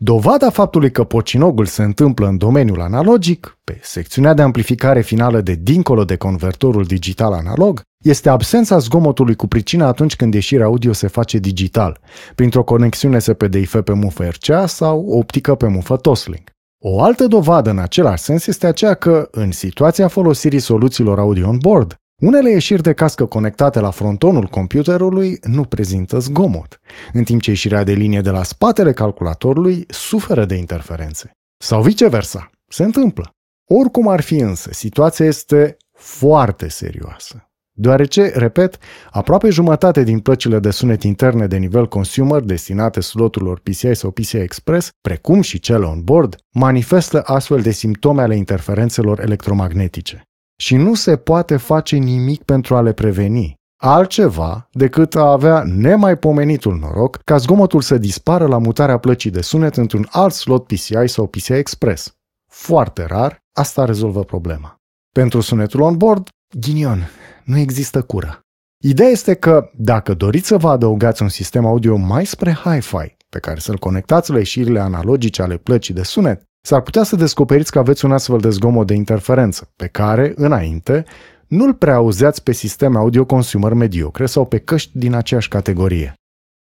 Dovada 0.00 0.50
faptului 0.50 0.90
că 0.90 1.04
pocinogul 1.04 1.66
se 1.66 1.82
întâmplă 1.82 2.26
în 2.26 2.36
domeniul 2.36 2.80
analogic, 2.80 3.58
pe 3.64 3.78
secțiunea 3.82 4.34
de 4.34 4.42
amplificare 4.42 5.00
finală 5.00 5.40
de 5.40 5.54
dincolo 5.54 6.04
de 6.04 6.16
convertorul 6.16 6.84
digital 6.84 7.32
analog, 7.32 7.80
este 8.04 8.28
absența 8.28 8.78
zgomotului 8.78 9.36
cu 9.36 9.46
pricina 9.46 9.86
atunci 9.86 10.16
când 10.16 10.34
ieșirea 10.34 10.66
audio 10.66 10.92
se 10.92 11.06
face 11.06 11.38
digital, 11.38 12.00
printr-o 12.34 12.64
conexiune 12.64 13.18
SPDIF 13.18 13.76
pe 13.84 13.92
mufă 13.92 14.24
RCA 14.24 14.66
sau 14.66 15.06
optică 15.06 15.54
pe 15.54 15.66
mufă 15.66 15.96
Toslink. 15.96 16.50
O 16.84 17.02
altă 17.02 17.26
dovadă 17.26 17.70
în 17.70 17.78
același 17.78 18.22
sens 18.22 18.46
este 18.46 18.66
aceea 18.66 18.94
că, 18.94 19.28
în 19.30 19.52
situația 19.52 20.08
folosirii 20.08 20.58
soluțiilor 20.58 21.18
audio 21.18 21.48
on 21.48 21.58
board, 21.60 21.94
unele 22.20 22.50
ieșiri 22.50 22.82
de 22.82 22.92
cască 22.92 23.26
conectate 23.26 23.80
la 23.80 23.90
frontonul 23.90 24.46
computerului 24.46 25.38
nu 25.42 25.64
prezintă 25.64 26.18
zgomot, 26.18 26.80
în 27.12 27.24
timp 27.24 27.40
ce 27.40 27.50
ieșirea 27.50 27.84
de 27.84 27.92
linie 27.92 28.20
de 28.20 28.30
la 28.30 28.42
spatele 28.42 28.92
calculatorului 28.92 29.86
suferă 29.88 30.44
de 30.44 30.54
interferențe. 30.54 31.30
Sau 31.58 31.82
viceversa, 31.82 32.50
se 32.68 32.84
întâmplă. 32.84 33.30
Oricum 33.70 34.08
ar 34.08 34.20
fi 34.20 34.34
însă, 34.34 34.70
situația 34.72 35.26
este 35.26 35.76
foarte 35.92 36.68
serioasă 36.68 37.48
deoarece, 37.80 38.30
repet, 38.34 38.78
aproape 39.10 39.50
jumătate 39.50 40.02
din 40.02 40.18
plăcile 40.18 40.58
de 40.58 40.70
sunet 40.70 41.02
interne 41.02 41.46
de 41.46 41.56
nivel 41.56 41.88
consumer 41.88 42.40
destinate 42.40 43.00
sloturilor 43.00 43.60
PCI 43.60 43.94
sau 43.94 44.10
PCI 44.10 44.36
Express, 44.36 44.90
precum 45.00 45.40
și 45.40 45.58
cele 45.58 45.84
on 45.84 46.00
board, 46.02 46.36
manifestă 46.50 47.22
astfel 47.24 47.60
de 47.60 47.70
simptome 47.70 48.22
ale 48.22 48.36
interferențelor 48.36 49.20
electromagnetice. 49.20 50.27
Și 50.60 50.76
nu 50.76 50.94
se 50.94 51.16
poate 51.16 51.56
face 51.56 51.96
nimic 51.96 52.42
pentru 52.42 52.76
a 52.76 52.82
le 52.82 52.92
preveni, 52.92 53.54
altceva 53.76 54.68
decât 54.72 55.14
a 55.14 55.30
avea 55.30 55.62
nemaipomenitul 55.62 56.76
noroc 56.78 57.16
ca 57.16 57.36
zgomotul 57.36 57.80
să 57.80 57.98
dispară 57.98 58.46
la 58.46 58.58
mutarea 58.58 58.98
plăcii 58.98 59.30
de 59.30 59.40
sunet 59.40 59.76
într-un 59.76 60.08
alt 60.10 60.32
slot 60.32 60.66
PCI 60.66 61.06
sau 61.06 61.26
PCI 61.26 61.50
Express. 61.50 62.12
Foarte 62.50 63.04
rar, 63.04 63.38
asta 63.52 63.84
rezolvă 63.84 64.24
problema. 64.24 64.76
Pentru 65.14 65.40
sunetul 65.40 65.80
on 65.80 65.96
board, 65.96 66.28
ghinion, 66.60 67.08
nu 67.44 67.58
există 67.58 68.02
cură. 68.02 68.40
Ideea 68.84 69.08
este 69.08 69.34
că 69.34 69.70
dacă 69.76 70.14
doriți 70.14 70.46
să 70.46 70.56
vă 70.56 70.68
adăugați 70.68 71.22
un 71.22 71.28
sistem 71.28 71.66
audio 71.66 71.96
mai 71.96 72.26
spre 72.26 72.52
hi-fi, 72.52 73.16
pe 73.28 73.38
care 73.38 73.60
să-l 73.60 73.78
conectați 73.78 74.30
la 74.30 74.38
ieșirile 74.38 74.80
analogice 74.80 75.42
ale 75.42 75.56
plăcii 75.56 75.94
de 75.94 76.02
sunet, 76.02 76.42
s-ar 76.60 76.80
putea 76.80 77.02
să 77.02 77.16
descoperiți 77.16 77.70
că 77.70 77.78
aveți 77.78 78.04
un 78.04 78.12
astfel 78.12 78.38
de 78.38 78.50
zgomot 78.50 78.86
de 78.86 78.94
interferență, 78.94 79.72
pe 79.76 79.86
care, 79.86 80.32
înainte, 80.36 81.04
nu-l 81.46 81.74
prea 81.74 81.94
auzeați 81.94 82.42
pe 82.42 82.52
sisteme 82.52 82.98
audio 82.98 83.24
consumer 83.24 83.72
mediocre 83.72 84.26
sau 84.26 84.46
pe 84.46 84.58
căști 84.58 84.98
din 84.98 85.14
aceeași 85.14 85.48
categorie. 85.48 86.12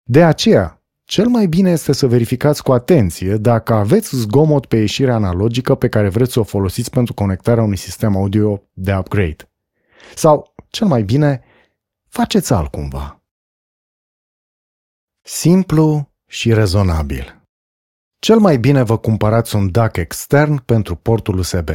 De 0.04 0.24
aceea, 0.24 0.84
cel 1.04 1.28
mai 1.28 1.46
bine 1.48 1.72
este 1.72 1.94
să 1.94 2.08
verificați 2.08 2.64
cu 2.64 2.72
atenție 2.72 3.36
dacă 3.38 3.74
aveți 3.74 4.16
zgomot 4.16 4.66
pe 4.66 4.76
ieșirea 4.76 5.16
analogică 5.16 5.76
pe 5.76 5.90
care 5.90 6.10
vreți 6.10 6.32
să 6.32 6.40
o 6.40 6.44
folosiți 6.44 6.90
pentru 6.90 7.14
conectarea 7.14 7.64
unui 7.64 7.78
sistem 7.78 8.16
audio 8.16 8.64
de 8.74 8.96
upgrade. 8.96 9.50
Sau 10.16 10.54
cel 10.70 10.88
mai 10.88 11.04
bine, 11.04 11.44
faceți 12.10 12.54
altcumva. 12.54 13.22
Simplu 15.22 16.14
și 16.28 16.54
rezonabil. 16.54 17.43
Cel 18.24 18.38
mai 18.38 18.58
bine 18.58 18.84
vă 18.84 18.98
cumpărați 18.98 19.56
un 19.56 19.72
DAC 19.72 19.98
extern 19.98 20.58
pentru 20.66 20.96
portul 20.96 21.38
USB. 21.38 21.70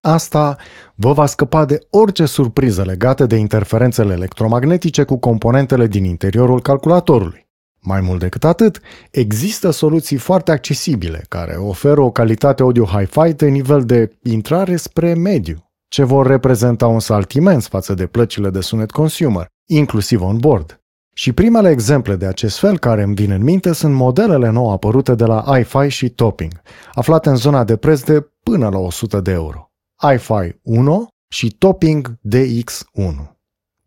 Asta 0.00 0.56
vă 0.94 1.12
va 1.12 1.26
scăpa 1.26 1.64
de 1.64 1.78
orice 1.90 2.26
surpriză 2.26 2.82
legată 2.82 3.26
de 3.26 3.36
interferențele 3.36 4.12
electromagnetice 4.12 5.02
cu 5.02 5.18
componentele 5.18 5.86
din 5.86 6.04
interiorul 6.04 6.60
calculatorului. 6.60 7.46
Mai 7.80 8.00
mult 8.00 8.20
decât 8.20 8.44
atât, 8.44 8.80
există 9.10 9.70
soluții 9.70 10.16
foarte 10.16 10.50
accesibile 10.50 11.24
care 11.28 11.54
oferă 11.54 12.00
o 12.00 12.10
calitate 12.10 12.62
audio 12.62 12.84
hi-fi 12.84 13.32
de 13.32 13.48
nivel 13.48 13.84
de 13.84 14.18
intrare 14.22 14.76
spre 14.76 15.14
mediu 15.14 15.70
ce 15.88 16.04
vor 16.04 16.26
reprezenta 16.26 16.86
un 16.86 17.00
salt 17.00 17.32
imens 17.32 17.68
față 17.68 17.94
de 17.94 18.06
plăcile 18.06 18.50
de 18.50 18.60
sunet 18.60 18.90
consumer, 18.90 19.46
inclusiv 19.68 20.22
on 20.22 20.36
board. 20.38 20.81
Și 21.14 21.32
primele 21.32 21.70
exemple 21.70 22.16
de 22.16 22.26
acest 22.26 22.58
fel 22.58 22.78
care 22.78 23.02
îmi 23.02 23.14
vin 23.14 23.30
în 23.30 23.42
minte 23.42 23.72
sunt 23.72 23.94
modelele 23.94 24.50
nou 24.50 24.70
apărute 24.70 25.14
de 25.14 25.24
la 25.24 25.58
iFi 25.58 25.88
și 25.88 26.08
Topping, 26.08 26.52
aflate 26.94 27.28
în 27.28 27.36
zona 27.36 27.64
de 27.64 27.76
preț 27.76 28.00
de 28.00 28.26
până 28.42 28.68
la 28.68 28.78
100 28.78 29.20
de 29.20 29.30
euro. 29.30 29.70
iFi 30.14 30.56
1 30.62 31.08
și 31.28 31.50
Topping 31.50 32.18
DX1. 32.28 33.32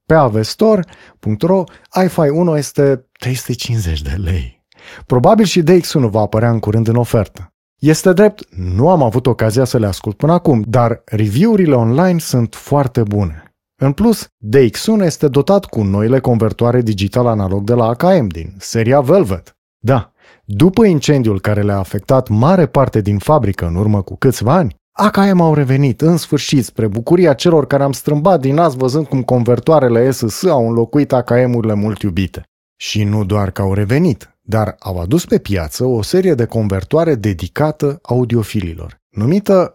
Pe 0.06 0.14
avestor.ro, 0.14 1.64
iFi 2.04 2.20
1 2.20 2.58
este 2.58 3.08
350 3.20 4.02
de 4.02 4.16
lei. 4.24 4.64
Probabil 5.06 5.46
și 5.46 5.64
DX1 5.64 6.10
va 6.10 6.20
apărea 6.20 6.50
în 6.50 6.60
curând 6.60 6.88
în 6.88 6.96
ofertă. 6.96 7.54
Este 7.80 8.14
drept, 8.14 8.56
nu 8.56 8.90
am 8.90 9.04
avut 9.04 9.28
ocazia 9.28 9.64
să 9.64 9.78
le 9.78 9.86
ascult 9.86 10.18
până 10.18 10.34
acum, 10.34 10.64
dar 10.68 11.02
review-urile 11.06 11.76
online 11.76 12.20
sunt 12.20 12.56
foarte 12.56 13.04
bune. 13.04 13.45
În 13.78 13.92
plus, 13.92 14.28
DX1 14.28 15.04
este 15.04 15.28
dotat 15.28 15.66
cu 15.66 15.82
noile 15.84 16.20
convertoare 16.20 16.82
digital 16.82 17.28
analog 17.28 17.64
de 17.64 17.74
la 17.74 17.86
AKM 17.86 18.28
din 18.28 18.54
seria 18.58 19.02
Velvet. 19.02 19.58
Da, 19.80 20.12
după 20.46 20.86
incendiul 20.86 21.40
care 21.40 21.62
le-a 21.62 21.78
afectat 21.78 22.28
mare 22.28 22.66
parte 22.66 23.02
din 23.02 23.18
fabrică 23.18 23.66
în 23.66 23.76
urmă 23.76 24.02
cu 24.02 24.16
câțiva 24.16 24.54
ani, 24.54 24.76
AKM 24.92 25.40
au 25.40 25.54
revenit 25.54 26.02
în 26.02 26.18
sfârșit 26.18 26.66
spre 26.66 26.88
bucuria 26.88 27.34
celor 27.34 27.68
care 27.68 27.84
am 27.84 27.92
strâmbat 27.92 28.40
din 28.40 28.54
nas 28.54 28.76
văzând 28.76 29.08
cum 29.08 29.24
convertoarele 29.24 30.12
SS 30.12 30.44
au 30.44 30.68
înlocuit 30.68 31.14
AKM-urile 31.14 31.74
mult 31.74 32.02
iubite. 32.02 32.44
Și 32.76 33.04
nu 33.04 33.24
doar 33.26 33.52
că 33.52 33.62
au 33.62 33.74
revenit, 33.74 34.38
dar 34.42 34.76
au 34.80 35.00
adus 35.00 35.26
pe 35.26 35.38
piață 35.38 35.86
o 35.86 36.02
serie 36.02 36.34
de 36.34 36.46
convertoare 36.46 37.16
dedicată 37.16 38.00
audiofililor, 38.02 38.98
numită 39.10 39.74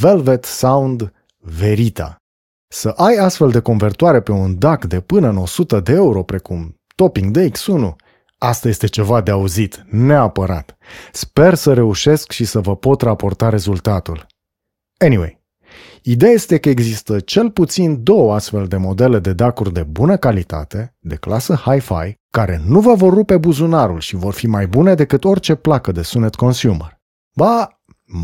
Velvet 0.00 0.44
Sound 0.44 1.12
Verita. 1.38 2.16
Să 2.68 2.88
ai 2.88 3.16
astfel 3.16 3.50
de 3.50 3.60
convertoare 3.60 4.20
pe 4.20 4.32
un 4.32 4.58
DAC 4.58 4.84
de 4.84 5.00
până 5.00 5.28
în 5.28 5.36
100 5.36 5.80
de 5.80 5.92
euro, 5.92 6.22
precum 6.22 6.80
Topping 6.94 7.38
DX1, 7.38 7.94
asta 8.38 8.68
este 8.68 8.86
ceva 8.86 9.20
de 9.20 9.30
auzit, 9.30 9.84
neapărat. 9.90 10.76
Sper 11.12 11.54
să 11.54 11.74
reușesc 11.74 12.30
și 12.30 12.44
să 12.44 12.60
vă 12.60 12.76
pot 12.76 13.00
raporta 13.00 13.48
rezultatul. 13.48 14.26
Anyway, 14.98 15.38
Ideea 16.02 16.32
este 16.32 16.58
că 16.58 16.68
există 16.68 17.20
cel 17.20 17.50
puțin 17.50 18.02
două 18.02 18.34
astfel 18.34 18.66
de 18.66 18.76
modele 18.76 19.18
de 19.18 19.32
dacuri 19.32 19.72
de 19.72 19.82
bună 19.82 20.16
calitate, 20.16 20.96
de 20.98 21.14
clasă 21.14 21.54
hi-fi, 21.54 22.16
care 22.30 22.62
nu 22.66 22.80
vă 22.80 22.94
vor 22.94 23.12
rupe 23.12 23.36
buzunarul 23.36 24.00
și 24.00 24.16
vor 24.16 24.32
fi 24.32 24.46
mai 24.46 24.66
bune 24.66 24.94
decât 24.94 25.24
orice 25.24 25.54
placă 25.54 25.92
de 25.92 26.02
sunet 26.02 26.34
consumer. 26.34 27.00
Ba, 27.36 27.80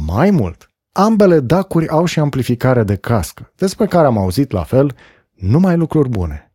mai 0.07 0.31
mult, 0.31 0.71
ambele 0.97 1.41
dacuri 1.41 1.89
au 1.89 2.05
și 2.05 2.19
amplificare 2.19 2.83
de 2.83 2.97
cască, 2.97 3.53
despre 3.57 3.87
care 3.87 4.07
am 4.07 4.19
auzit 4.19 4.51
la 4.51 4.63
fel 4.63 4.97
numai 5.35 5.77
lucruri 5.77 6.09
bune. 6.09 6.53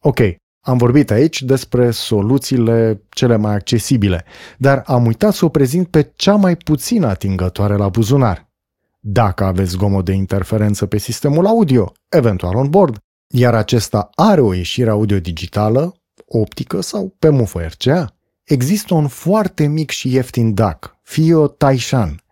Ok, 0.00 0.18
am 0.60 0.76
vorbit 0.76 1.10
aici 1.10 1.42
despre 1.42 1.90
soluțiile 1.90 3.02
cele 3.08 3.36
mai 3.36 3.54
accesibile, 3.54 4.24
dar 4.58 4.82
am 4.86 5.06
uitat 5.06 5.34
să 5.34 5.44
o 5.44 5.48
prezint 5.48 5.88
pe 5.88 6.12
cea 6.14 6.34
mai 6.34 6.56
puțin 6.56 7.04
atingătoare 7.04 7.76
la 7.76 7.88
buzunar, 7.88 8.50
dacă 9.00 9.44
aveți 9.44 9.70
zgomot 9.70 10.04
de 10.04 10.12
interferență 10.12 10.86
pe 10.86 10.98
sistemul 10.98 11.46
audio, 11.46 11.92
eventual 12.08 12.56
on 12.56 12.70
board, 12.70 12.98
iar 13.34 13.54
acesta 13.54 14.10
are 14.14 14.40
o 14.40 14.54
ieșire 14.54 14.90
audio 14.90 15.18
digitală, 15.18 15.94
optică 16.26 16.80
sau 16.80 17.14
pe 17.18 17.28
mufă 17.28 17.60
RCA, 17.60 18.14
există 18.44 18.94
un 18.94 19.08
foarte 19.08 19.66
mic 19.66 19.90
și 19.90 20.12
ieftin 20.12 20.54
DAC, 20.54 20.96
Fio 21.02 21.46
Taishan, 21.46 22.22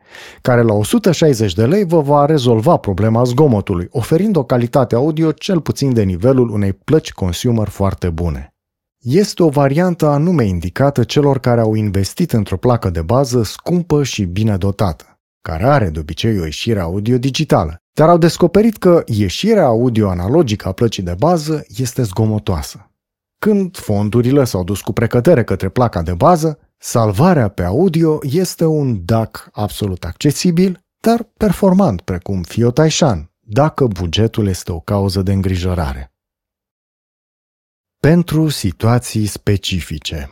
care 0.41 0.63
la 0.63 0.73
160 0.73 1.55
de 1.55 1.67
lei 1.67 1.85
vă 1.85 2.01
va 2.01 2.25
rezolva 2.25 2.77
problema 2.77 3.25
zgomotului, 3.25 3.89
oferind 3.91 4.37
o 4.37 4.45
calitate 4.45 4.95
audio 4.95 5.33
cel 5.33 5.61
puțin 5.61 5.95
de 5.95 6.03
nivelul 6.03 6.51
unei 6.51 6.73
plăci 6.73 7.13
consumer 7.13 7.69
foarte 7.69 8.11
bune. 8.11 8.55
Este 8.99 9.43
o 9.43 9.49
variantă 9.49 10.07
anume 10.07 10.45
indicată 10.45 11.05
celor 11.05 11.39
care 11.39 11.61
au 11.61 11.75
investit 11.75 12.33
într-o 12.33 12.57
placă 12.57 12.91
de 12.91 13.03
bază 13.03 13.43
scumpă 13.43 14.03
și 14.03 14.25
bine 14.25 14.57
dotată, 14.57 15.19
care 15.43 15.65
are 15.65 15.91
de 15.91 15.99
obicei 15.99 16.39
o 16.39 16.45
ieșire 16.45 16.81
audio 16.81 17.19
digitală, 17.19 17.77
dar 17.93 18.09
au 18.09 18.19
descoperit 18.19 18.77
că 18.77 19.03
ieșirea 19.07 19.65
audio 19.65 20.09
analogică 20.09 20.69
a 20.69 20.73
plăcii 20.73 21.03
de 21.03 21.15
bază 21.19 21.65
este 21.77 22.03
zgomotoasă. 22.03 22.91
Când 23.39 23.77
fondurile 23.77 24.45
s-au 24.45 24.65
dus 24.65 24.81
cu 24.81 24.93
precădere 24.93 25.45
către 25.45 25.69
placa 25.69 26.03
de 26.03 26.13
bază, 26.13 26.59
salvarea 26.83 27.49
pe 27.49 27.63
audio 27.63 28.19
este 28.23 28.65
un 28.65 29.05
DAC 29.05 29.49
absolut 29.53 30.05
accesibil, 30.05 30.85
dar 31.01 31.23
performant, 31.23 32.01
precum 32.01 32.43
Fio 32.43 32.71
Taishan, 32.71 33.31
dacă 33.41 33.87
bugetul 33.87 34.47
este 34.47 34.73
o 34.73 34.81
cauză 34.81 35.23
de 35.23 35.33
îngrijorare. 35.33 36.13
Pentru 38.01 38.49
situații 38.49 39.27
specifice 39.27 40.31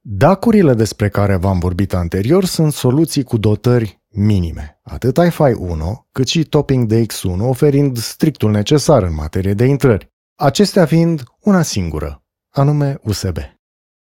Dacurile 0.00 0.74
despre 0.74 1.08
care 1.08 1.36
v-am 1.36 1.58
vorbit 1.58 1.94
anterior 1.94 2.44
sunt 2.44 2.72
soluții 2.72 3.22
cu 3.22 3.36
dotări 3.36 4.02
minime, 4.08 4.80
atât 4.82 5.16
iFi 5.16 5.52
1 5.56 6.08
cât 6.12 6.26
și 6.26 6.44
Topping 6.44 6.92
DX1 6.94 7.38
oferind 7.38 7.96
strictul 7.96 8.50
necesar 8.50 9.02
în 9.02 9.14
materie 9.14 9.54
de 9.54 9.64
intrări, 9.64 10.12
acestea 10.34 10.86
fiind 10.86 11.24
una 11.40 11.62
singură, 11.62 12.24
anume 12.50 12.98
USB. 13.02 13.53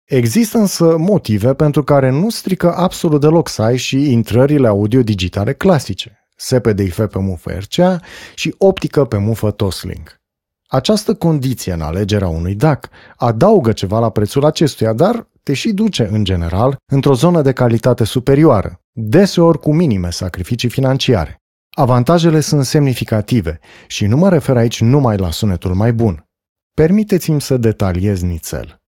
Există 0.04 0.58
însă 0.58 0.96
motive 0.98 1.54
pentru 1.54 1.84
care 1.84 2.10
nu 2.10 2.30
strică 2.30 2.74
absolut 2.74 3.20
deloc 3.20 3.48
să 3.48 3.62
ai 3.62 3.76
și 3.76 4.12
intrările 4.12 4.68
audio 4.68 5.02
digitale 5.02 5.52
clasice, 5.52 6.26
SPDIF 6.36 6.96
pe 6.96 7.18
mufă 7.18 7.50
RCA 7.50 8.00
și 8.34 8.54
optică 8.58 9.04
pe 9.04 9.16
mufă 9.16 9.50
Toslink. 9.50 10.20
Această 10.66 11.14
condiție 11.14 11.72
în 11.72 11.80
alegerea 11.80 12.28
unui 12.28 12.54
DAC 12.54 12.88
adaugă 13.16 13.72
ceva 13.72 13.98
la 13.98 14.10
prețul 14.10 14.44
acestuia, 14.44 14.92
dar 14.92 15.28
te 15.42 15.52
și 15.52 15.72
duce, 15.72 16.08
în 16.10 16.24
general, 16.24 16.76
într-o 16.92 17.14
zonă 17.14 17.42
de 17.42 17.52
calitate 17.52 18.04
superioară, 18.04 18.80
deseori 18.92 19.58
cu 19.58 19.74
minime 19.74 20.10
sacrificii 20.10 20.68
financiare. 20.68 21.36
Avantajele 21.70 22.40
sunt 22.40 22.64
semnificative 22.64 23.58
și 23.86 24.06
nu 24.06 24.16
mă 24.16 24.28
refer 24.28 24.56
aici 24.56 24.80
numai 24.80 25.16
la 25.16 25.30
sunetul 25.30 25.74
mai 25.74 25.92
bun. 25.92 26.26
Permiteți-mi 26.74 27.40
să 27.40 27.56
detaliez 27.56 28.22
nițel. 28.22 28.83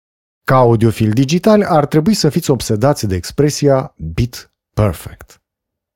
Ca 0.44 0.56
audiofil 0.56 1.12
digital 1.12 1.64
ar 1.64 1.86
trebui 1.86 2.14
să 2.14 2.30
fiți 2.30 2.52
obsedați 2.52 3.08
de 3.08 3.16
expresia 3.16 3.94
bit 4.14 4.54
perfect. 4.74 5.42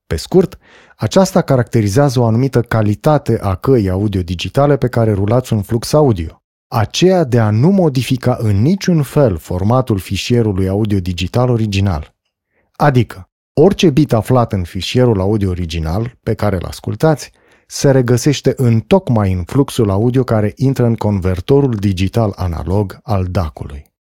Pe 0.08 0.16
scurt, 0.16 0.58
aceasta 0.98 1.42
caracterizează 1.42 2.20
o 2.20 2.25
anumită 2.25 2.62
calitate 2.62 3.39
a 3.42 3.56
căii 3.56 3.89
audio 3.89 4.22
digitale 4.22 4.77
pe 4.77 4.88
care 4.88 5.13
rulați 5.13 5.54
un 5.54 5.62
flux 5.62 5.94
audio, 5.94 6.44
aceea 6.68 7.24
de 7.24 7.39
a 7.39 7.50
nu 7.50 7.70
modifica 7.70 8.38
în 8.39 8.62
niciun 8.62 9.04
fel 9.04 9.38
formatul 9.38 9.98
fișierului 9.98 10.68
audio 10.68 11.00
digital 11.00 11.50
original. 11.50 12.16
Adică, 12.75 13.30
orice 13.54 13.89
bit 13.89 14.13
aflat 14.13 14.54
în 14.54 14.63
fișierul 14.63 15.20
audio 15.20 15.50
original 15.50 16.18
pe 16.24 16.34
care 16.34 16.56
îl 16.56 16.66
ascultați 16.66 17.32
se 17.68 17.92
regăsește 17.92 18.54
în 18.58 18.80
tocmai 18.80 19.32
în 19.32 19.44
fluxul 19.44 19.89
audio 19.89 20.24
care 20.24 20.54
intră 20.56 20.86
în 20.86 20.96
convertorul 20.96 21.75
digital 21.75 22.34
analog 22.36 23.00
al 23.04 23.25
DAC-ului. 23.25 23.96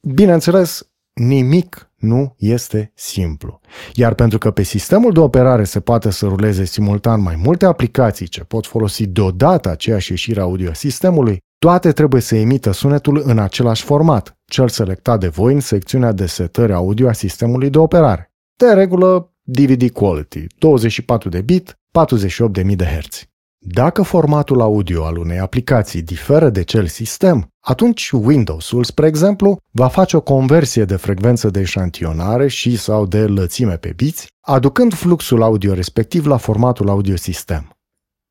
Bineînțeles, 0.00 0.90
nimic 1.12 1.92
nu 1.96 2.34
este 2.38 2.92
simplu. 2.94 3.60
Iar 3.94 4.14
pentru 4.14 4.38
că 4.38 4.50
pe 4.50 4.62
sistemul 4.62 5.12
de 5.12 5.20
operare 5.20 5.64
se 5.64 5.80
poate 5.80 6.10
să 6.10 6.26
ruleze 6.26 6.64
simultan 6.64 7.20
mai 7.20 7.36
multe 7.36 7.66
aplicații 7.66 8.26
ce 8.26 8.44
pot 8.44 8.66
folosi 8.66 9.06
deodată 9.06 9.70
aceeași 9.70 10.10
ieșire 10.10 10.40
audio 10.40 10.70
a 10.70 10.72
sistemului, 10.72 11.38
toate 11.58 11.92
trebuie 11.92 12.20
să 12.20 12.36
emită 12.36 12.70
sunetul 12.70 13.22
în 13.24 13.38
același 13.38 13.84
format, 13.84 14.38
cel 14.44 14.68
selectat 14.68 15.20
de 15.20 15.28
voi 15.28 15.54
în 15.54 15.60
secțiunea 15.60 16.12
de 16.12 16.26
setări 16.26 16.72
audio 16.72 17.08
a 17.08 17.12
sistemului 17.12 17.70
de 17.70 17.78
operare. 17.78 18.32
De 18.56 18.72
regulă, 18.72 19.32
DVD 19.42 19.90
Quality, 19.90 20.46
24 20.58 21.28
de 21.28 21.40
bit, 21.40 21.78
48.000 22.62 22.76
de 22.76 22.84
Hz. 22.84 23.28
Dacă 23.60 24.02
formatul 24.02 24.60
audio 24.60 25.04
al 25.04 25.16
unei 25.16 25.38
aplicații 25.38 26.02
diferă 26.02 26.50
de 26.50 26.62
cel 26.62 26.86
sistem, 26.86 27.48
atunci 27.60 28.10
Windows-ul, 28.10 28.84
spre 28.84 29.06
exemplu, 29.06 29.58
va 29.70 29.88
face 29.88 30.16
o 30.16 30.20
conversie 30.20 30.84
de 30.84 30.96
frecvență 30.96 31.50
de 31.50 31.60
eșantionare 31.60 32.48
și 32.48 32.76
sau 32.76 33.06
de 33.06 33.26
lățime 33.26 33.76
pe 33.76 33.92
biți, 33.96 34.26
aducând 34.40 34.94
fluxul 34.94 35.42
audio 35.42 35.74
respectiv 35.74 36.26
la 36.26 36.36
formatul 36.36 36.88
audio 36.88 37.16
sistem. 37.16 37.72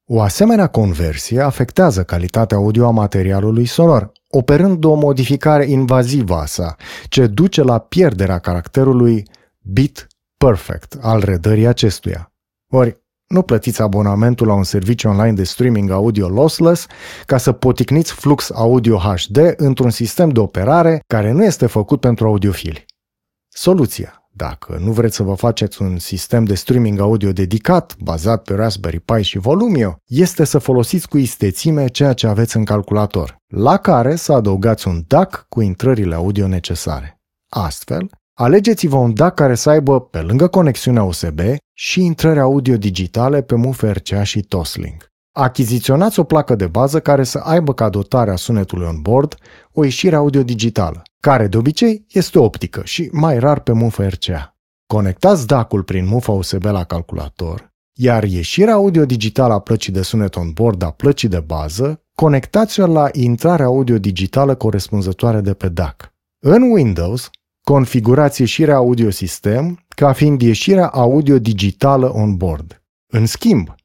O 0.09 0.21
asemenea 0.21 0.67
conversie 0.67 1.39
afectează 1.39 2.03
calitatea 2.03 2.57
audio 2.57 2.85
a 2.85 2.91
materialului 2.91 3.65
sonor, 3.65 4.11
operând 4.27 4.83
o 4.83 4.93
modificare 4.93 5.65
invazivă 5.65 6.35
a 6.35 6.45
sa, 6.45 6.75
ce 7.09 7.27
duce 7.27 7.61
la 7.61 7.79
pierderea 7.79 8.39
caracterului 8.39 9.23
bit 9.61 10.07
perfect 10.37 10.97
al 11.01 11.19
redării 11.23 11.67
acestuia. 11.67 12.31
Ori, 12.71 13.05
nu 13.27 13.41
plătiți 13.41 13.81
abonamentul 13.81 14.47
la 14.47 14.53
un 14.53 14.63
serviciu 14.63 15.07
online 15.07 15.33
de 15.33 15.43
streaming 15.43 15.91
audio 15.91 16.27
lossless 16.27 16.85
ca 17.25 17.37
să 17.37 17.51
poticniți 17.51 18.13
flux 18.13 18.51
audio 18.51 18.97
HD 18.97 19.53
într-un 19.57 19.89
sistem 19.89 20.29
de 20.29 20.39
operare 20.39 20.99
care 21.07 21.31
nu 21.31 21.43
este 21.43 21.65
făcut 21.65 21.99
pentru 21.99 22.27
audiofili. 22.27 22.85
Soluția 23.47 24.27
dacă 24.37 24.77
nu 24.83 24.91
vreți 24.91 25.15
să 25.15 25.23
vă 25.23 25.33
faceți 25.33 25.81
un 25.81 25.97
sistem 25.97 26.43
de 26.43 26.55
streaming 26.55 26.99
audio 26.99 27.31
dedicat, 27.31 27.95
bazat 27.99 28.43
pe 28.43 28.53
Raspberry 28.53 28.99
Pi 28.99 29.21
și 29.21 29.37
Volumio, 29.37 29.97
este 30.05 30.43
să 30.43 30.57
folosiți 30.57 31.07
cu 31.07 31.17
istețime 31.17 31.87
ceea 31.87 32.13
ce 32.13 32.27
aveți 32.27 32.57
în 32.57 32.65
calculator, 32.65 33.37
la 33.47 33.77
care 33.77 34.15
să 34.15 34.33
adăugați 34.33 34.87
un 34.87 35.03
DAC 35.07 35.45
cu 35.49 35.61
intrările 35.61 36.15
audio 36.15 36.47
necesare. 36.47 37.19
Astfel, 37.49 38.09
alegeți-vă 38.39 38.95
un 38.95 39.13
DAC 39.13 39.33
care 39.33 39.55
să 39.55 39.69
aibă, 39.69 40.01
pe 40.01 40.21
lângă 40.21 40.47
conexiunea 40.47 41.03
USB, 41.03 41.39
și 41.73 42.03
intrări 42.03 42.39
audio 42.39 42.77
digitale 42.77 43.41
pe 43.41 43.55
MUF 43.55 43.81
RCA 43.81 44.23
și 44.23 44.41
Toslink. 44.41 45.11
Achiziționați 45.31 46.19
o 46.19 46.23
placă 46.23 46.55
de 46.55 46.67
bază 46.67 46.99
care 46.99 47.23
să 47.23 47.37
aibă 47.37 47.73
ca 47.73 47.89
dotare 47.89 48.31
a 48.31 48.35
sunetului 48.35 48.87
on 48.87 49.01
board 49.01 49.35
o 49.71 49.83
ieșire 49.83 50.15
audio 50.15 50.43
digitală, 50.43 51.01
care 51.19 51.47
de 51.47 51.57
obicei 51.57 52.05
este 52.09 52.39
optică 52.39 52.81
și 52.83 53.09
mai 53.11 53.39
rar 53.39 53.59
pe 53.59 53.71
mufă 53.71 54.07
RCA. 54.07 54.57
Conectați 54.87 55.47
DAC-ul 55.47 55.83
prin 55.83 56.07
mufa 56.07 56.31
USB 56.31 56.63
la 56.63 56.83
calculator, 56.83 57.73
iar 57.93 58.23
ieșirea 58.23 58.73
audio 58.73 59.05
digitală 59.05 59.53
a 59.53 59.59
plăcii 59.59 59.93
de 59.93 60.01
sunet 60.01 60.35
on 60.35 60.51
board 60.51 60.83
a 60.83 60.91
plăcii 60.91 61.29
de 61.29 61.39
bază, 61.39 62.01
conectați-o 62.15 62.87
la 62.87 63.09
intrarea 63.11 63.65
audio 63.65 63.97
digitală 63.97 64.55
corespunzătoare 64.55 65.41
de 65.41 65.53
pe 65.53 65.69
DAC. 65.69 66.13
În 66.39 66.61
Windows, 66.71 67.29
configurați 67.73 68.41
ieșirea 68.41 68.75
audio 68.75 69.09
sistem 69.09 69.85
ca 69.95 70.13
fiind 70.13 70.41
ieșirea 70.41 70.87
audio 70.87 71.39
digitală 71.39 72.13
on 72.13 72.35
board. 72.35 72.83
În 73.13 73.25
schimb, 73.25 73.75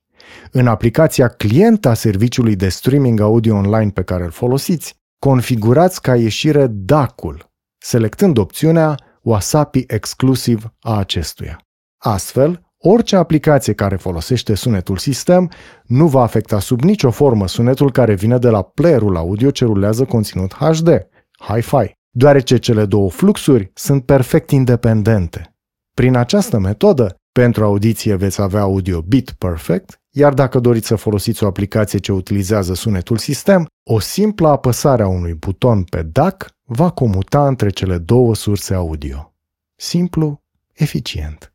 în 0.51 0.67
aplicația 0.67 1.29
client 1.29 1.87
a 1.87 1.95
serviciului 1.95 2.57
de 2.57 2.69
streaming 2.69 3.21
audio 3.21 3.55
online 3.55 3.91
pe 3.91 4.03
care 4.03 4.25
îl 4.25 4.31
folosiți, 4.31 4.95
configurați 5.19 6.03
ca 6.03 6.17
ieșire 6.17 6.67
DAC-ul, 6.67 7.51
selectând 7.79 8.39
opțiunea 8.39 8.95
Wasapi 9.23 9.85
exclusiv 9.87 10.73
a 10.81 10.99
acestuia. 10.99 11.61
Astfel, 11.99 12.73
orice 12.79 13.17
aplicație 13.17 13.73
care 13.73 13.97
folosește 13.97 14.55
sunetul 14.55 14.97
sistem 14.97 15.51
nu 15.85 16.07
va 16.07 16.23
afecta 16.23 16.59
sub 16.59 16.81
nicio 16.81 17.11
formă 17.11 17.49
sunetul 17.49 17.93
care 17.93 18.15
vine 18.15 18.39
de 18.39 18.49
la 18.49 18.63
playerul 18.63 19.17
audio 19.17 19.51
ce 19.51 19.65
rulează 19.65 20.05
conținut 20.05 20.53
HD, 20.53 21.07
Hi-Fi, 21.39 22.01
deoarece 22.13 22.57
cele 22.57 22.85
două 22.85 23.11
fluxuri 23.11 23.71
sunt 23.75 24.05
perfect 24.05 24.51
independente. 24.51 25.57
Prin 25.95 26.17
această 26.17 26.59
metodă, 26.59 27.17
pentru 27.33 27.65
audiție 27.65 28.15
veți 28.15 28.41
avea 28.41 28.61
audio 28.61 29.01
bit 29.01 29.31
perfect, 29.31 30.01
iar 30.11 30.35
dacă 30.35 30.59
doriți 30.59 30.87
să 30.87 30.97
folosiți 30.97 31.45
o 31.45 31.47
aplicație 31.47 31.99
ce 31.99 32.13
utilizează 32.13 32.75
sunetul 32.75 33.17
sistem, 33.17 33.67
o 33.91 34.01
simplă 34.01 34.49
apăsare 34.49 35.03
a 35.03 35.07
unui 35.07 35.35
buton 35.35 35.83
pe 35.83 36.03
DAC 36.03 36.47
va 36.65 36.91
comuta 36.91 37.47
între 37.47 37.71
cele 37.71 37.99
două 37.99 38.35
surse 38.35 38.75
audio. 38.75 39.35
Simplu, 39.77 40.43
eficient. 40.73 41.55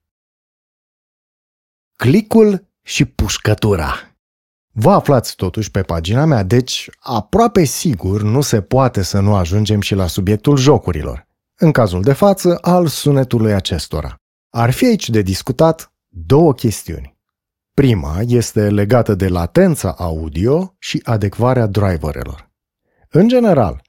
Clicul 1.96 2.68
și 2.82 3.06
pușcătura 3.06 4.17
Vă 4.80 4.92
aflați 4.92 5.36
totuși 5.36 5.72
pe 5.72 5.82
pagina 5.82 6.26
mea, 6.26 6.44
deci 6.44 6.90
aproape 7.00 7.64
sigur 7.64 8.22
nu 8.22 8.42
se 8.42 8.62
poate 8.62 9.02
să 9.02 9.20
nu 9.20 9.36
ajungem 9.36 9.82
și 9.82 9.96
la 9.96 10.08
subiectul 10.08 10.58
jocurilor, 10.58 11.28
în 11.56 11.72
cazul 11.72 12.02
de 12.02 12.14
față 12.14 12.58
al 12.62 12.88
sunetului 12.88 13.54
acestora. 13.54 14.16
Ar 14.50 14.72
fi 14.72 14.86
aici 14.86 15.10
de 15.10 15.22
discutat 15.22 15.94
două 16.08 16.54
chestiuni. 16.54 17.18
Prima 17.74 18.18
este 18.26 18.70
legată 18.70 19.16
de 19.16 19.28
latența 19.28 19.96
audio 19.98 20.76
și 20.80 21.02
adecvarea 21.04 21.66
driverelor. 21.66 22.52
În 23.10 23.28
general, 23.28 23.82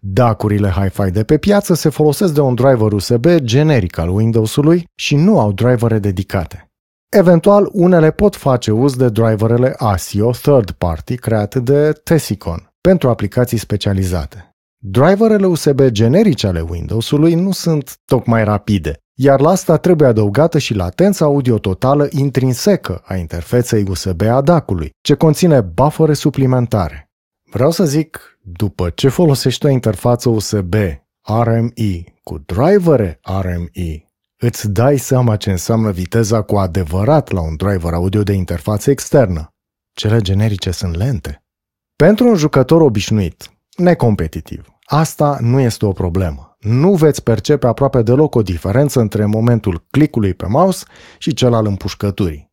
DAC-urile 0.00 0.70
Hi-Fi 0.70 1.10
de 1.10 1.24
pe 1.24 1.38
piață 1.38 1.74
se 1.74 1.88
folosesc 1.88 2.34
de 2.34 2.40
un 2.40 2.54
driver 2.54 2.92
USB 2.92 3.26
generic 3.36 3.98
al 3.98 4.08
Windows-ului 4.08 4.88
și 4.94 5.16
nu 5.16 5.40
au 5.40 5.52
drivere 5.52 5.98
dedicate. 5.98 6.73
Eventual, 7.16 7.68
unele 7.72 8.10
pot 8.10 8.36
face 8.36 8.70
uz 8.70 8.96
de 8.96 9.08
driverele 9.08 9.74
ASIO 9.76 10.30
third 10.30 10.70
party 10.70 11.16
create 11.16 11.60
de 11.60 11.92
Tesicon 11.92 12.72
pentru 12.80 13.08
aplicații 13.08 13.58
specializate. 13.58 14.54
Driverele 14.82 15.46
USB 15.46 15.80
generice 15.80 16.46
ale 16.46 16.60
Windows-ului 16.60 17.34
nu 17.34 17.52
sunt 17.52 17.98
tocmai 18.04 18.44
rapide, 18.44 18.98
iar 19.18 19.40
la 19.40 19.48
asta 19.48 19.76
trebuie 19.76 20.08
adăugată 20.08 20.58
și 20.58 20.74
latența 20.74 21.24
audio 21.24 21.58
totală 21.58 22.08
intrinsecă 22.10 23.02
a 23.04 23.14
interfeței 23.16 23.84
USB 23.88 24.22
a 24.22 24.40
DAC-ului, 24.40 24.90
ce 25.00 25.14
conține 25.14 25.60
buffere 25.60 26.14
suplimentare. 26.14 27.10
Vreau 27.50 27.70
să 27.70 27.84
zic, 27.84 28.38
după 28.42 28.90
ce 28.90 29.08
folosești 29.08 29.66
o 29.66 29.68
interfață 29.68 30.28
USB 30.28 30.74
RMI 31.44 32.14
cu 32.22 32.44
drivere 32.46 33.20
RMI, 33.22 34.12
îți 34.36 34.70
dai 34.70 34.98
seama 34.98 35.36
ce 35.36 35.50
înseamnă 35.50 35.90
viteza 35.90 36.42
cu 36.42 36.56
adevărat 36.56 37.30
la 37.30 37.40
un 37.40 37.56
driver 37.56 37.92
audio 37.92 38.22
de 38.22 38.32
interfață 38.32 38.90
externă. 38.90 39.48
Cele 39.92 40.20
generice 40.20 40.70
sunt 40.70 40.94
lente. 40.94 41.44
Pentru 41.96 42.28
un 42.28 42.34
jucător 42.34 42.80
obișnuit, 42.80 43.52
necompetitiv, 43.76 44.66
asta 44.84 45.38
nu 45.40 45.60
este 45.60 45.86
o 45.86 45.92
problemă. 45.92 46.56
Nu 46.58 46.94
veți 46.94 47.22
percepe 47.22 47.66
aproape 47.66 48.02
deloc 48.02 48.34
o 48.34 48.42
diferență 48.42 49.00
între 49.00 49.24
momentul 49.24 49.86
clicului 49.90 50.34
pe 50.34 50.46
mouse 50.46 50.84
și 51.18 51.34
cel 51.34 51.54
al 51.54 51.66
împușcăturii. 51.66 52.52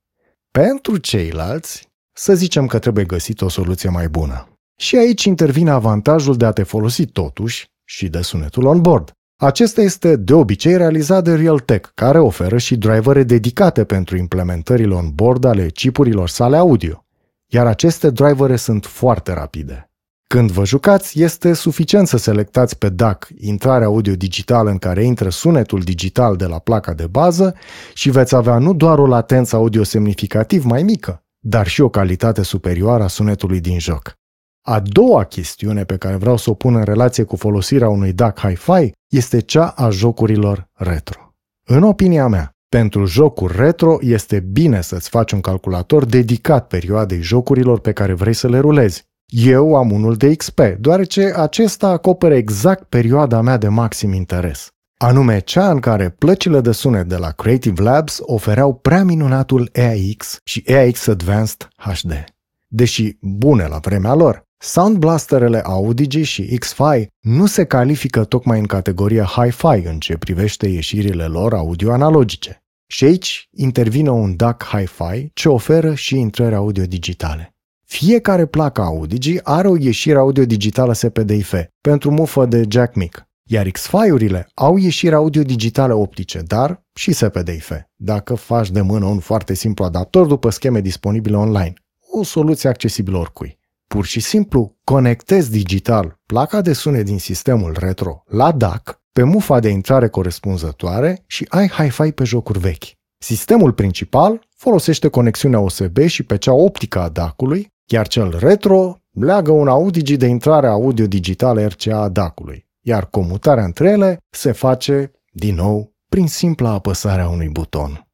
Pentru 0.52 0.98
ceilalți, 0.98 1.90
să 2.14 2.34
zicem 2.34 2.68
că 2.68 2.80
trebuie 2.80 3.06
găsit 3.06 3.42
o 3.42 3.50
soluție 3.50 3.90
mai 3.90 4.10
bună. 4.10 4.48
Și 4.76 4.96
aici 4.98 5.24
intervine 5.24 5.70
avantajul 5.70 6.38
de 6.38 6.46
a 6.46 6.52
te 6.52 6.64
folosi 6.64 7.06
totuși 7.06 7.72
și 7.84 8.08
de 8.10 8.22
sunetul 8.22 8.66
on-board. 8.66 9.12
Acesta 9.44 9.82
este 9.82 10.16
de 10.16 10.34
obicei 10.34 10.78
realizat 10.78 11.24
de 11.24 11.36
Realtek, 11.36 11.92
care 11.96 12.20
oferă 12.20 12.58
și 12.58 12.76
drivere 12.76 13.24
dedicate 13.24 13.84
pentru 13.84 14.18
implementările 14.18 14.94
on-board 14.94 15.46
ale 15.46 15.68
chipurilor 15.68 16.30
sale 16.30 16.58
audio, 16.58 17.06
iar 17.48 17.66
aceste 17.66 18.10
drivere 18.10 18.56
sunt 18.56 18.86
foarte 18.86 19.34
rapide. 19.34 19.90
Când 20.28 20.52
vă 20.52 20.66
jucați, 20.66 21.22
este 21.22 21.54
suficient 21.54 22.08
să 22.08 22.18
selectați 22.18 22.78
pe 22.78 22.90
DAC 22.90 23.28
intrarea 23.38 23.88
audio 23.88 24.16
digitală 24.16 24.70
în 24.70 24.78
care 24.78 25.04
intră 25.04 25.30
sunetul 25.30 25.80
digital 25.80 26.36
de 26.36 26.46
la 26.46 26.60
placa 26.60 26.94
de 26.94 27.08
bază 27.08 27.56
și 27.94 28.10
veți 28.10 28.36
avea 28.36 28.58
nu 28.58 28.74
doar 28.74 29.00
o 29.00 29.08
latență 29.08 29.56
audio 29.56 29.84
semnificativ 29.84 30.64
mai 30.64 30.84
mică, 30.84 31.24
dar 31.40 31.68
și 31.68 31.82
o 31.82 31.90
calitate 31.90 32.44
superioară 32.44 33.04
a 33.04 33.08
sunetului 33.08 33.60
din 33.60 33.80
joc. 33.80 34.14
A 34.62 34.80
doua 34.80 35.24
chestiune 35.24 35.84
pe 35.84 35.98
care 35.98 36.16
vreau 36.16 36.38
să 36.38 36.50
o 36.50 36.54
pun 36.54 36.76
în 36.76 36.84
relație 36.84 37.24
cu 37.24 37.36
folosirea 37.36 37.90
unui 37.90 38.14
DAC 38.14 38.40
Hi-Fi 38.40 39.00
este 39.12 39.40
cea 39.40 39.68
a 39.68 39.90
jocurilor 39.90 40.70
retro. 40.74 41.34
În 41.66 41.84
opinia 41.84 42.28
mea, 42.28 42.52
pentru 42.70 43.06
jocuri 43.06 43.56
retro 43.58 43.98
este 44.00 44.40
bine 44.40 44.82
să-ți 44.82 45.10
faci 45.10 45.32
un 45.32 45.42
calculator 45.42 46.06
dedicat 46.06 46.68
perioadei 46.68 47.22
jocurilor 47.22 47.80
pe 47.80 47.92
care 47.92 48.14
vrei 48.14 48.34
să 48.34 48.48
le 48.48 48.60
rulezi. 48.60 49.04
Eu 49.26 49.76
am 49.76 49.92
unul 49.92 50.16
de 50.16 50.36
XP, 50.36 50.60
deoarece 50.80 51.34
acesta 51.36 51.88
acoperă 51.88 52.36
exact 52.36 52.84
perioada 52.84 53.42
mea 53.42 53.58
de 53.58 53.68
maxim 53.68 54.14
interes. 54.14 54.70
Anume 54.98 55.40
cea 55.40 55.70
în 55.70 55.80
care 55.80 56.10
plăcile 56.10 56.62
de 56.62 56.72
sunet 56.72 57.08
de 57.08 57.16
la 57.16 57.32
Creative 57.32 57.82
Labs 57.82 58.20
ofereau 58.22 58.74
prea 58.74 59.04
minunatul 59.04 59.70
EAX 59.72 60.38
și 60.44 60.64
EAX 60.66 61.08
Advanced 61.08 61.68
HD. 61.76 62.24
Deși 62.68 63.18
bune 63.22 63.68
la 63.68 63.78
vremea 63.78 64.14
lor, 64.14 64.44
Sound 64.64 64.98
Blasterele 64.98 65.62
Audige 65.62 66.24
și 66.24 66.58
X-Fi 66.60 67.08
nu 67.20 67.46
se 67.46 67.66
califică 67.66 68.24
tocmai 68.24 68.60
în 68.60 68.66
categoria 68.66 69.26
Hi-Fi 69.26 69.88
în 69.88 70.00
ce 70.00 70.18
privește 70.18 70.68
ieșirile 70.68 71.26
lor 71.26 71.54
audio-analogice. 71.54 72.64
Și 72.88 73.04
aici 73.04 73.48
intervine 73.52 74.10
un 74.10 74.36
DAC 74.36 74.64
Hi-Fi 74.64 75.30
ce 75.34 75.50
oferă 75.50 75.94
și 75.94 76.18
intrări 76.20 76.56
audio 76.56 76.84
digitale. 76.86 77.56
Fiecare 77.86 78.46
placă 78.46 78.82
Audigi 78.82 79.40
are 79.44 79.68
o 79.68 79.78
ieșire 79.78 80.18
audio 80.18 80.46
digitală 80.46 80.94
SPDIF 80.94 81.54
pentru 81.82 82.12
mufă 82.12 82.46
de 82.46 82.64
jack 82.70 82.96
mic, 82.96 83.28
iar 83.50 83.70
X-Fi-urile 83.70 84.48
au 84.54 84.78
ieșiri 84.78 85.16
audio 85.16 85.42
digitale 85.42 85.94
optice, 85.94 86.40
dar 86.40 86.84
și 86.94 87.12
SPDIF, 87.12 87.72
dacă 87.96 88.34
faci 88.34 88.70
de 88.70 88.82
mână 88.82 89.06
un 89.06 89.20
foarte 89.20 89.54
simplu 89.54 89.86
adaptor 89.86 90.28
după 90.28 90.50
scheme 90.50 90.82
disponibile 90.82 91.38
online. 91.38 91.74
O 92.12 92.24
soluție 92.24 92.70
accesibilă 92.70 93.18
oricui. 93.18 93.60
Pur 93.92 94.06
și 94.06 94.20
simplu 94.20 94.78
conectezi 94.84 95.52
digital 95.52 96.20
placa 96.26 96.62
de 96.62 96.74
sunet 96.74 97.06
din 97.06 97.20
sistemul 97.20 97.76
retro 97.80 98.24
la 98.28 98.52
DAC 98.52 99.02
pe 99.12 99.24
mufa 99.24 99.60
de 99.60 99.70
intrare 99.70 100.08
corespunzătoare 100.08 101.24
și 101.28 101.46
ai 101.50 101.68
Hi-Fi 101.68 102.12
pe 102.12 102.24
jocuri 102.24 102.60
vechi. 102.60 102.84
Sistemul 103.18 103.74
principal 103.74 104.48
folosește 104.58 105.08
conexiunea 105.08 105.60
USB 105.60 105.98
și 105.98 106.24
pe 106.24 106.38
cea 106.38 106.54
optică 106.54 107.00
a 107.00 107.10
DAC-ului, 107.10 107.68
iar 107.92 108.08
cel 108.08 108.38
retro 108.40 108.98
leagă 109.12 109.52
un 109.52 109.68
Audigi 109.68 110.18
de 110.18 110.26
intrare 110.26 110.68
audio 110.68 111.08
digitală 111.08 111.68
RCA 111.68 112.02
a 112.02 112.10
DAC-ului, 112.10 112.68
iar 112.82 113.06
comutarea 113.06 113.64
între 113.64 113.90
ele 113.90 114.18
se 114.30 114.52
face, 114.52 115.12
din 115.32 115.56
nou, 115.56 115.94
prin 116.10 116.28
simpla 116.28 116.70
apăsare 116.70 117.22
a 117.22 117.30
unui 117.30 117.50
buton. 117.50 118.11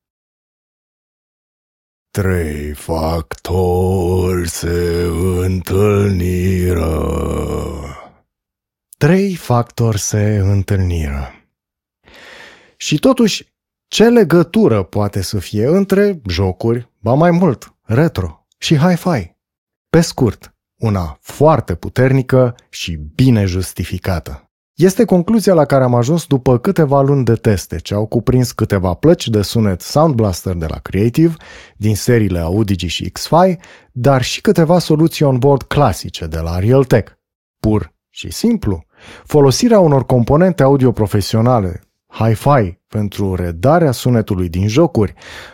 Trei 2.11 2.73
factori 2.73 4.49
se 4.49 5.07
întâlniră. 5.41 6.87
Trei 8.97 9.35
factori 9.35 9.99
se 9.99 10.37
întâlniră. 10.37 11.31
Și 12.77 12.99
totuși, 12.99 13.55
ce 13.87 14.09
legătură 14.09 14.83
poate 14.83 15.21
să 15.21 15.39
fie 15.39 15.65
între 15.67 16.21
jocuri, 16.29 16.91
ba 16.99 17.13
mai 17.13 17.31
mult, 17.31 17.75
retro 17.81 18.47
și 18.57 18.77
hi-fi? 18.77 19.35
Pe 19.89 20.01
scurt, 20.01 20.55
una 20.75 21.17
foarte 21.21 21.75
puternică 21.75 22.55
și 22.69 22.95
bine 22.95 23.45
justificată. 23.45 24.46
Este 24.77 25.05
concluzia 25.05 25.53
la 25.53 25.65
care 25.65 25.83
am 25.83 25.95
ajuns 25.95 26.25
după 26.25 26.57
câteva 26.57 27.01
luni 27.01 27.25
de 27.25 27.33
teste, 27.33 27.77
ce 27.77 27.93
au 27.93 28.05
cuprins 28.05 28.51
câteva 28.51 28.93
plăci 28.93 29.27
de 29.27 29.41
sunet 29.41 29.81
Sound 29.81 30.15
Blaster 30.15 30.53
de 30.53 30.65
la 30.69 30.77
Creative, 30.79 31.33
din 31.77 31.95
seriile 31.95 32.39
Audigi 32.39 32.87
și 32.87 33.09
X-Fi, 33.09 33.57
dar 33.91 34.21
și 34.21 34.41
câteva 34.41 34.79
soluții 34.79 35.25
on-board 35.25 35.61
clasice 35.61 36.25
de 36.25 36.39
la 36.39 36.59
Realtek. 36.59 37.19
Pur 37.59 37.93
și 38.09 38.31
simplu, 38.31 38.85
folosirea 39.25 39.79
unor 39.79 40.05
componente 40.05 40.63
audio 40.63 40.91
profesionale, 40.91 41.81
hi-fi, 42.07 42.79
pentru 42.87 43.35
redarea 43.35 43.91
sunetului 43.91 44.49
din 44.49 44.67
jocuri, 44.67 45.13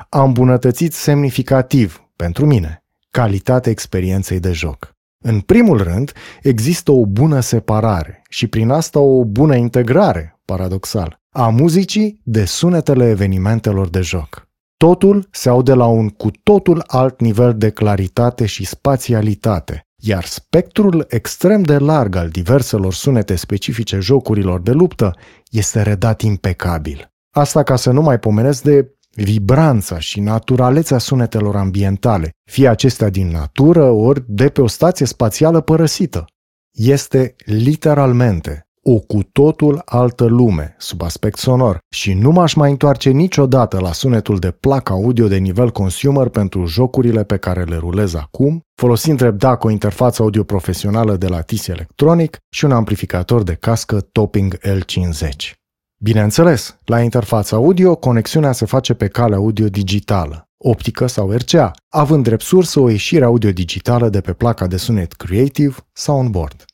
a 0.10 0.24
îmbunătățit 0.24 0.94
semnificativ, 0.94 2.04
pentru 2.16 2.46
mine, 2.46 2.84
calitatea 3.12 3.72
experienței 3.72 4.40
de 4.40 4.52
joc. 4.52 4.96
În 5.26 5.40
primul 5.40 5.84
rând, 5.84 6.14
există 6.42 6.92
o 6.92 7.06
bună 7.06 7.40
separare 7.40 8.22
și 8.30 8.48
prin 8.48 8.70
asta 8.70 9.00
o 9.00 9.26
bună 9.26 9.56
integrare, 9.56 10.40
paradoxal, 10.46 11.20
a 11.36 11.48
muzicii 11.48 12.22
de 12.24 12.46
sunetele 12.46 13.10
evenimentelor 13.10 13.90
de 13.90 14.02
joc. 14.02 14.48
Totul 14.78 15.28
se 15.32 15.50
aude 15.50 15.74
la 15.74 15.86
un 15.86 16.10
cu 16.10 16.32
totul 16.44 16.84
alt 16.88 17.22
nivel 17.22 17.58
de 17.58 17.70
claritate 17.70 18.46
și 18.46 18.66
spațialitate, 18.66 19.82
iar 19.96 20.24
spectrul 20.24 21.06
extrem 21.10 21.62
de 21.62 21.78
larg 21.78 22.16
al 22.16 22.30
diverselor 22.30 22.94
sunete 22.94 23.36
specifice 23.36 24.00
jocurilor 24.00 24.62
de 24.62 24.72
luptă 24.72 25.16
este 25.52 25.82
redat 25.82 26.22
impecabil. 26.22 27.12
Asta 27.36 27.64
ca 27.64 27.76
să 27.76 27.92
nu 27.92 28.02
mai 28.02 28.20
pomenesc 28.20 28.64
de 28.64 28.96
vibranța 29.16 30.00
și 30.00 30.20
naturalețea 30.20 30.98
sunetelor 30.98 31.56
ambientale, 31.56 32.30
fie 32.52 32.68
acestea 32.68 33.10
din 33.10 33.28
natură 33.28 33.90
ori 33.90 34.24
de 34.28 34.50
pe 34.50 34.62
o 34.62 34.68
stație 34.68 35.06
spațială 35.06 35.62
părăsită. 35.62 36.26
Este 36.72 37.36
literalmente 37.46 38.68
o 38.86 39.00
cu 39.00 39.20
totul 39.32 39.82
altă 39.86 40.26
lume, 40.26 40.76
sub 40.78 41.02
aspect 41.02 41.38
sonor, 41.38 41.78
și 41.90 42.14
nu 42.14 42.32
m-aș 42.32 42.54
mai 42.54 42.72
întoarce 42.72 43.10
niciodată 43.10 43.80
la 43.80 43.92
sunetul 43.92 44.40
de 44.40 44.52
placă 44.52 44.94
audio 44.94 45.28
de 45.28 45.38
nivel 45.38 45.72
consumer 45.72 46.28
pentru 46.28 46.66
jocurile 46.66 47.24
pe 47.24 47.38
care 47.38 47.64
le 47.64 47.76
rulez 47.76 48.14
acum, 48.14 48.62
folosind 48.76 49.30
DAC 49.30 49.64
o 49.64 49.70
interfață 49.70 50.22
audio 50.22 50.44
profesională 50.44 51.16
de 51.16 51.28
la 51.28 51.42
TIS 51.42 51.68
Electronic 51.68 52.38
și 52.50 52.66
un 52.66 52.72
amplificator 52.72 53.44
de 53.44 53.54
cască 53.54 54.02
Topping 54.12 54.58
L50. 54.58 55.63
Bineînțeles, 56.04 56.78
la 56.86 57.02
interfața 57.02 57.56
audio, 57.56 57.96
conexiunea 57.96 58.52
se 58.52 58.66
face 58.66 58.94
pe 58.94 59.08
cale 59.08 59.36
audio 59.36 59.68
digitală, 59.68 60.50
optică 60.58 61.08
sau 61.08 61.32
RCA, 61.32 61.72
având 61.90 62.24
drept 62.24 62.42
sursă 62.42 62.80
o 62.80 62.90
ieșire 62.90 63.26
audio 63.26 63.52
digitală 63.52 64.10
de 64.10 64.22
pe 64.22 64.34
placa 64.34 64.68
de 64.68 64.78
sunet 64.78 65.14
Creative 65.14 65.76
sau 65.94 66.18
onboard. 66.18 66.66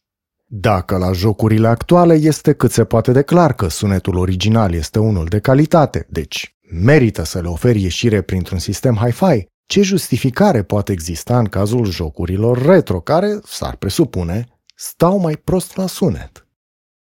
Dacă 0.46 0.98
la 0.98 1.12
jocurile 1.12 1.68
actuale 1.68 2.14
este 2.14 2.54
cât 2.54 2.72
se 2.72 2.84
poate 2.84 3.12
de 3.12 3.22
clar 3.22 3.54
că 3.54 3.68
sunetul 3.68 4.18
original 4.18 4.74
este 4.74 5.00
unul 5.00 5.26
de 5.26 5.40
calitate, 5.40 6.08
deci 6.10 6.58
merită 6.72 7.24
să 7.24 7.42
le 7.42 7.48
oferi 7.48 7.82
ieșire 7.82 8.22
printr-un 8.22 8.60
sistem 8.60 8.96
hi-fi, 8.96 9.48
ce 9.66 9.82
justificare 9.82 10.64
poate 10.64 10.92
exista 10.92 11.38
în 11.38 11.46
cazul 11.46 11.86
jocurilor 11.86 12.66
retro, 12.66 13.00
care, 13.00 13.40
s-ar 13.46 13.76
presupune, 13.76 14.48
stau 14.76 15.18
mai 15.20 15.36
prost 15.36 15.76
la 15.76 15.88
sunet. 15.88 16.49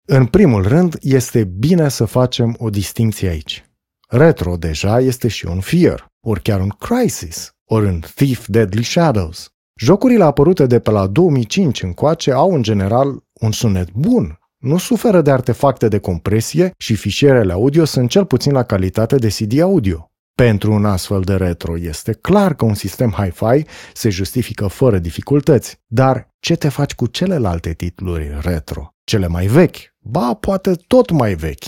În 0.08 0.26
primul 0.26 0.62
rând, 0.62 0.96
este 1.00 1.44
bine 1.44 1.88
să 1.88 2.04
facem 2.04 2.56
o 2.58 2.70
distinție 2.70 3.28
aici. 3.28 3.64
Retro 4.08 4.56
deja 4.56 5.00
este 5.00 5.28
și 5.28 5.46
un 5.46 5.60
Fear, 5.60 6.06
ori 6.26 6.42
chiar 6.42 6.60
un 6.60 6.68
Crisis, 6.68 7.50
ori 7.64 7.86
un 7.86 8.00
Thief 8.14 8.46
Deadly 8.46 8.82
Shadows. 8.82 9.48
Jocurile 9.80 10.24
apărute 10.24 10.66
de 10.66 10.78
pe 10.78 10.90
la 10.90 11.06
2005 11.06 11.82
încoace 11.82 12.32
au 12.32 12.54
în 12.54 12.62
general 12.62 13.24
un 13.40 13.52
sunet 13.52 13.92
bun, 13.92 14.38
nu 14.56 14.76
suferă 14.76 15.22
de 15.22 15.30
artefacte 15.30 15.88
de 15.88 15.98
compresie 15.98 16.72
și 16.78 16.94
fișierele 16.94 17.52
audio 17.52 17.84
sunt 17.84 18.10
cel 18.10 18.24
puțin 18.24 18.52
la 18.52 18.62
calitate 18.62 19.16
de 19.16 19.28
CD 19.28 19.60
audio. 19.60 20.10
Pentru 20.34 20.72
un 20.72 20.84
astfel 20.84 21.20
de 21.20 21.34
retro 21.34 21.78
este 21.78 22.12
clar 22.12 22.54
că 22.54 22.64
un 22.64 22.74
sistem 22.74 23.10
hi-fi 23.10 23.66
se 23.92 24.08
justifică 24.08 24.66
fără 24.66 24.98
dificultăți, 24.98 25.76
dar 25.86 26.28
ce 26.38 26.56
te 26.56 26.68
faci 26.68 26.94
cu 26.94 27.06
celelalte 27.06 27.72
titluri 27.72 28.38
retro? 28.40 28.95
Cele 29.06 29.26
mai 29.26 29.46
vechi? 29.46 29.76
Ba, 29.98 30.34
poate 30.34 30.74
tot 30.86 31.10
mai 31.10 31.34
vechi. 31.34 31.64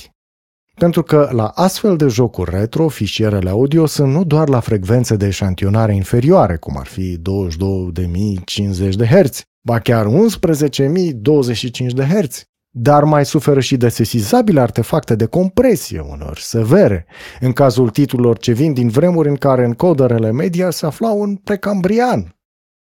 Pentru 0.74 1.02
că 1.02 1.28
la 1.32 1.46
astfel 1.46 1.96
de 1.96 2.06
jocuri 2.08 2.50
retro, 2.50 2.88
fișierele 2.88 3.50
audio 3.50 3.86
sunt 3.86 4.12
nu 4.12 4.24
doar 4.24 4.48
la 4.48 4.60
frecvențe 4.60 5.16
de 5.16 5.26
eșantionare 5.26 5.94
inferioare, 5.94 6.56
cum 6.56 6.76
ar 6.76 6.86
fi 6.86 7.18
22.050 7.18 8.94
de 8.96 9.06
Hz, 9.06 9.42
ba 9.60 9.78
chiar 9.78 10.06
11.025 10.06 10.10
de 11.94 12.04
Hz, 12.04 12.42
dar 12.70 13.04
mai 13.04 13.26
suferă 13.26 13.60
și 13.60 13.76
de 13.76 13.88
sesizabile 13.88 14.60
artefacte 14.60 15.14
de 15.14 15.26
compresie, 15.26 16.00
unor 16.00 16.38
severe, 16.38 17.06
în 17.40 17.52
cazul 17.52 17.90
titlurilor 17.90 18.38
ce 18.38 18.52
vin 18.52 18.72
din 18.72 18.88
vremuri 18.88 19.28
în 19.28 19.36
care 19.36 19.64
încoderele 19.64 20.32
media 20.32 20.70
se 20.70 20.86
aflau 20.86 21.22
în 21.22 21.36
precambrian. 21.36 22.36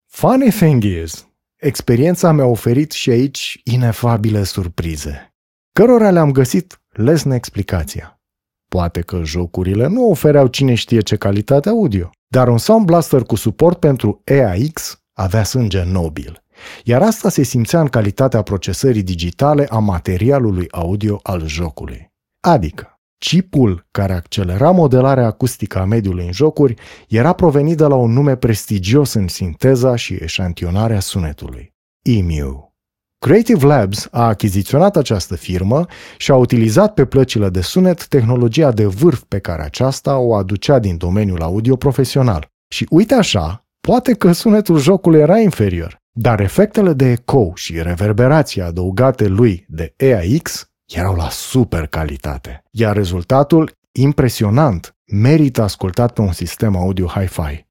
Funny 0.07 0.49
thing 0.49 0.83
is, 0.83 1.30
experiența 1.61 2.31
mi-a 2.31 2.45
oferit 2.45 2.91
și 2.91 3.09
aici 3.09 3.61
inefabile 3.63 4.43
surprize, 4.43 5.33
cărora 5.73 6.11
le-am 6.11 6.31
găsit 6.31 6.81
lesne 6.89 7.35
explicația. 7.35 8.21
Poate 8.67 9.01
că 9.01 9.21
jocurile 9.23 9.87
nu 9.87 10.09
ofereau 10.09 10.47
cine 10.47 10.73
știe 10.73 10.99
ce 10.99 11.15
calitate 11.15 11.69
audio, 11.69 12.09
dar 12.27 12.47
un 12.47 12.57
Sound 12.57 12.85
Blaster 12.85 13.23
cu 13.23 13.35
suport 13.35 13.79
pentru 13.79 14.21
EAX 14.23 15.03
avea 15.13 15.43
sânge 15.43 15.83
nobil 15.83 16.41
iar 16.83 17.01
asta 17.01 17.29
se 17.29 17.43
simțea 17.43 17.79
în 17.79 17.87
calitatea 17.87 18.41
procesării 18.41 19.03
digitale 19.03 19.65
a 19.69 19.77
materialului 19.77 20.67
audio 20.71 21.19
al 21.23 21.47
jocului. 21.47 22.11
Adică, 22.47 22.90
chipul 23.25 23.87
care 23.91 24.13
accelera 24.13 24.71
modelarea 24.71 25.25
acustică 25.25 25.79
a 25.79 25.85
mediului 25.85 26.25
în 26.25 26.31
jocuri 26.31 26.73
era 27.07 27.33
provenit 27.33 27.77
de 27.77 27.83
la 27.83 27.95
un 27.95 28.11
nume 28.11 28.35
prestigios 28.35 29.13
în 29.13 29.27
sinteza 29.27 29.95
și 29.95 30.13
eșantionarea 30.13 30.99
sunetului, 30.99 31.73
EMU. 32.01 32.73
Creative 33.19 33.65
Labs 33.65 34.07
a 34.11 34.27
achiziționat 34.27 34.97
această 34.97 35.35
firmă 35.35 35.85
și 36.17 36.31
a 36.31 36.35
utilizat 36.35 36.93
pe 36.93 37.05
plăcile 37.05 37.49
de 37.49 37.61
sunet 37.61 38.07
tehnologia 38.07 38.71
de 38.71 38.85
vârf 38.85 39.21
pe 39.27 39.39
care 39.39 39.63
aceasta 39.63 40.17
o 40.17 40.33
aducea 40.33 40.79
din 40.79 40.97
domeniul 40.97 41.41
audio 41.41 41.75
profesional. 41.75 42.47
Și 42.67 42.85
uite 42.89 43.13
așa, 43.13 43.65
poate 43.87 44.13
că 44.13 44.31
sunetul 44.31 44.77
jocului 44.77 45.19
era 45.19 45.39
inferior, 45.39 45.97
dar 46.11 46.39
efectele 46.39 46.93
de 46.93 47.11
eco 47.11 47.51
și 47.55 47.81
reverberația 47.81 48.65
adăugate 48.65 49.27
lui 49.27 49.65
de 49.67 49.93
EAX 49.97 50.70
erau 50.91 51.15
la 51.15 51.29
super 51.29 51.87
calitate, 51.87 52.63
iar 52.71 52.95
rezultatul, 52.95 53.71
impresionant, 53.91 54.95
merită 55.05 55.61
ascultat 55.61 56.13
pe 56.13 56.21
un 56.21 56.31
sistem 56.31 56.75
audio 56.75 57.07
hi-fi. 57.07 57.65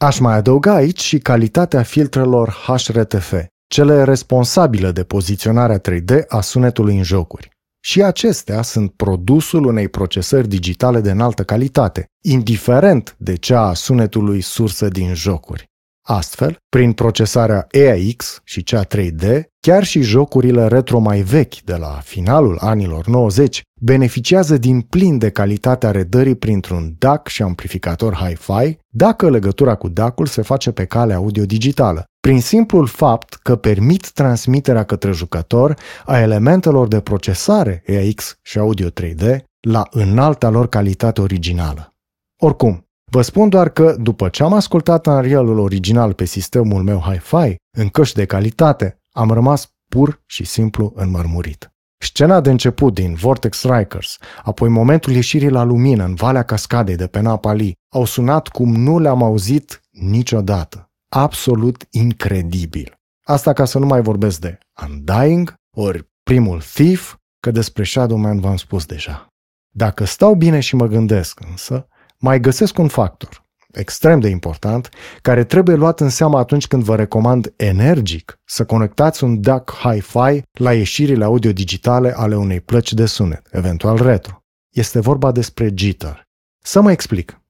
Aș 0.00 0.18
mai 0.18 0.34
adăuga 0.34 0.74
aici 0.74 1.00
și 1.00 1.18
calitatea 1.18 1.82
filtrelor 1.82 2.48
HRTF, 2.66 3.34
cele 3.66 4.04
responsabile 4.04 4.92
de 4.92 5.04
poziționarea 5.04 5.80
3D 5.80 6.26
a 6.28 6.40
sunetului 6.40 6.96
în 6.96 7.02
jocuri. 7.02 7.48
Și 7.82 8.02
acestea 8.02 8.62
sunt 8.62 8.92
produsul 8.92 9.66
unei 9.66 9.88
procesări 9.88 10.48
digitale 10.48 11.00
de 11.00 11.10
înaltă 11.10 11.44
calitate, 11.44 12.06
indiferent 12.22 13.14
de 13.18 13.36
cea 13.36 13.60
a 13.60 13.74
sunetului 13.74 14.40
sursă 14.40 14.88
din 14.88 15.14
jocuri. 15.14 15.69
Astfel, 16.12 16.56
prin 16.68 16.92
procesarea 16.92 17.66
EAX 17.70 18.40
și 18.44 18.62
cea 18.62 18.84
3D, 18.84 19.40
chiar 19.60 19.84
și 19.84 20.00
jocurile 20.00 20.66
retro 20.66 20.98
mai 20.98 21.20
vechi 21.20 21.60
de 21.60 21.76
la 21.76 22.00
finalul 22.02 22.58
anilor 22.60 23.06
90 23.06 23.62
beneficiază 23.80 24.56
din 24.56 24.80
plin 24.80 25.18
de 25.18 25.30
calitatea 25.30 25.90
redării 25.90 26.34
printr-un 26.34 26.94
DAC 26.98 27.28
și 27.28 27.34
șamplificator 27.34 28.14
hi-fi, 28.14 28.78
dacă 28.88 29.30
legătura 29.30 29.74
cu 29.74 29.88
DAC-ul 29.88 30.26
se 30.26 30.42
face 30.42 30.70
pe 30.70 30.84
cale 30.84 31.14
audio-digitală, 31.14 32.04
prin 32.20 32.40
simplul 32.40 32.86
fapt 32.86 33.34
că 33.34 33.56
permit 33.56 34.10
transmiterea 34.10 34.84
către 34.84 35.10
jucător 35.12 35.76
a 36.04 36.18
elementelor 36.18 36.88
de 36.88 37.00
procesare 37.00 37.82
EAX 37.86 38.38
și 38.42 38.58
audio 38.58 38.88
3D 38.88 39.36
la 39.60 39.82
înalta 39.90 40.48
lor 40.48 40.68
calitate 40.68 41.20
originală. 41.20 41.94
Oricum, 42.42 42.89
Vă 43.12 43.22
spun 43.22 43.48
doar 43.48 43.68
că, 43.68 43.94
după 43.98 44.28
ce 44.28 44.42
am 44.42 44.52
ascultat 44.52 45.06
Unreal-ul 45.06 45.58
original 45.58 46.12
pe 46.12 46.24
sistemul 46.24 46.82
meu 46.82 46.98
Hi-Fi, 46.98 47.56
în 47.78 47.88
căști 47.88 48.14
de 48.14 48.24
calitate, 48.24 48.98
am 49.12 49.30
rămas 49.30 49.72
pur 49.88 50.22
și 50.26 50.44
simplu 50.44 50.92
înmărmurit. 50.94 51.72
Scena 51.98 52.40
de 52.40 52.50
început 52.50 52.94
din 52.94 53.14
Vortex 53.14 53.58
Strikers, 53.58 54.18
apoi 54.42 54.68
momentul 54.68 55.12
ieșirii 55.12 55.48
la 55.48 55.62
lumină 55.62 56.04
în 56.04 56.14
Valea 56.14 56.42
Cascadei 56.42 56.96
de 56.96 57.06
pe 57.06 57.20
Napali, 57.20 57.72
au 57.94 58.04
sunat 58.04 58.48
cum 58.48 58.74
nu 58.74 58.98
le-am 58.98 59.22
auzit 59.22 59.80
niciodată. 59.90 60.90
Absolut 61.08 61.86
incredibil. 61.90 62.98
Asta 63.26 63.52
ca 63.52 63.64
să 63.64 63.78
nu 63.78 63.86
mai 63.86 64.02
vorbesc 64.02 64.40
de 64.40 64.58
Undying, 64.88 65.54
ori 65.76 66.10
primul 66.22 66.60
Thief, 66.74 67.16
că 67.40 67.50
despre 67.50 67.84
Shadowman 67.84 68.40
v-am 68.40 68.56
spus 68.56 68.86
deja. 68.86 69.26
Dacă 69.74 70.04
stau 70.04 70.34
bine 70.34 70.60
și 70.60 70.76
mă 70.76 70.86
gândesc 70.86 71.40
însă, 71.50 71.88
mai 72.20 72.40
găsesc 72.40 72.78
un 72.78 72.88
factor 72.88 73.48
extrem 73.72 74.20
de 74.20 74.28
important, 74.28 74.88
care 75.22 75.44
trebuie 75.44 75.76
luat 75.76 76.00
în 76.00 76.08
seamă 76.08 76.38
atunci 76.38 76.66
când 76.66 76.82
vă 76.82 76.96
recomand 76.96 77.52
energic 77.56 78.40
să 78.44 78.64
conectați 78.64 79.24
un 79.24 79.40
DAC 79.40 79.70
Hi-Fi 79.70 80.42
la 80.52 80.72
ieșirile 80.72 81.24
audio 81.24 81.52
digitale 81.52 82.12
ale 82.16 82.36
unei 82.36 82.60
plăci 82.60 82.92
de 82.92 83.06
sunet, 83.06 83.46
eventual 83.50 83.96
retro. 83.96 84.42
Este 84.70 85.00
vorba 85.00 85.32
despre 85.32 85.70
jitter. 85.74 86.28
Să 86.62 86.80
mă 86.80 86.90
explic. 86.90 87.40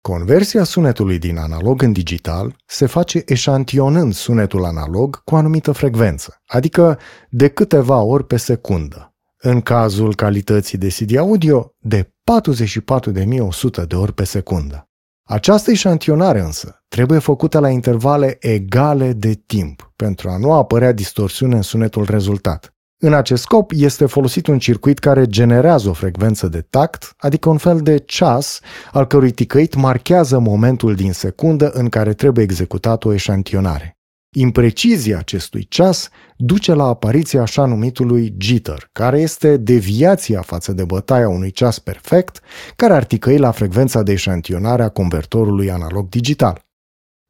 Conversia 0.00 0.64
sunetului 0.64 1.18
din 1.18 1.38
analog 1.38 1.82
în 1.82 1.92
digital 1.92 2.56
se 2.66 2.86
face 2.86 3.22
eșantionând 3.26 4.14
sunetul 4.14 4.64
analog 4.64 5.24
cu 5.24 5.34
o 5.34 5.38
anumită 5.38 5.72
frecvență, 5.72 6.40
adică 6.46 6.98
de 7.28 7.48
câteva 7.48 8.00
ori 8.00 8.26
pe 8.26 8.36
secundă. 8.36 9.14
În 9.36 9.60
cazul 9.60 10.14
calității 10.14 10.78
de 10.78 10.88
CD 10.88 11.16
audio, 11.16 11.74
de 11.78 12.13
44.100 12.24 13.86
de 13.86 13.96
ori 13.96 14.12
pe 14.12 14.24
secundă. 14.24 14.88
Această 15.28 15.70
eșantionare 15.70 16.40
însă 16.40 16.82
trebuie 16.88 17.18
făcută 17.18 17.58
la 17.58 17.68
intervale 17.68 18.36
egale 18.40 19.12
de 19.12 19.34
timp 19.46 19.92
pentru 19.96 20.28
a 20.28 20.36
nu 20.36 20.52
apărea 20.52 20.92
distorsiune 20.92 21.54
în 21.54 21.62
sunetul 21.62 22.04
rezultat. 22.04 22.74
În 23.02 23.12
acest 23.12 23.42
scop 23.42 23.70
este 23.74 24.06
folosit 24.06 24.46
un 24.46 24.58
circuit 24.58 24.98
care 24.98 25.26
generează 25.26 25.88
o 25.88 25.92
frecvență 25.92 26.48
de 26.48 26.60
tact, 26.60 27.14
adică 27.16 27.48
un 27.48 27.58
fel 27.58 27.80
de 27.80 27.98
ceas, 27.98 28.60
al 28.92 29.06
cărui 29.06 29.30
ticăit 29.30 29.74
marchează 29.74 30.38
momentul 30.38 30.94
din 30.94 31.12
secundă 31.12 31.70
în 31.70 31.88
care 31.88 32.14
trebuie 32.14 32.44
executată 32.44 33.08
o 33.08 33.12
eșantionare. 33.12 33.93
Imprecizia 34.36 35.18
acestui 35.18 35.66
ceas 35.68 36.08
duce 36.36 36.72
la 36.72 36.84
apariția 36.84 37.40
așa 37.40 37.64
numitului 37.64 38.34
jitter, 38.38 38.88
care 38.92 39.20
este 39.20 39.56
deviația 39.56 40.40
față 40.40 40.72
de 40.72 40.84
bătaia 40.84 41.28
unui 41.28 41.50
ceas 41.50 41.78
perfect, 41.78 42.40
care 42.76 42.94
ar 42.94 43.04
ticăi 43.04 43.38
la 43.38 43.50
frecvența 43.50 44.02
de 44.02 44.12
eșantionare 44.12 44.82
a 44.82 44.88
convertorului 44.88 45.70
analog-digital. 45.70 46.64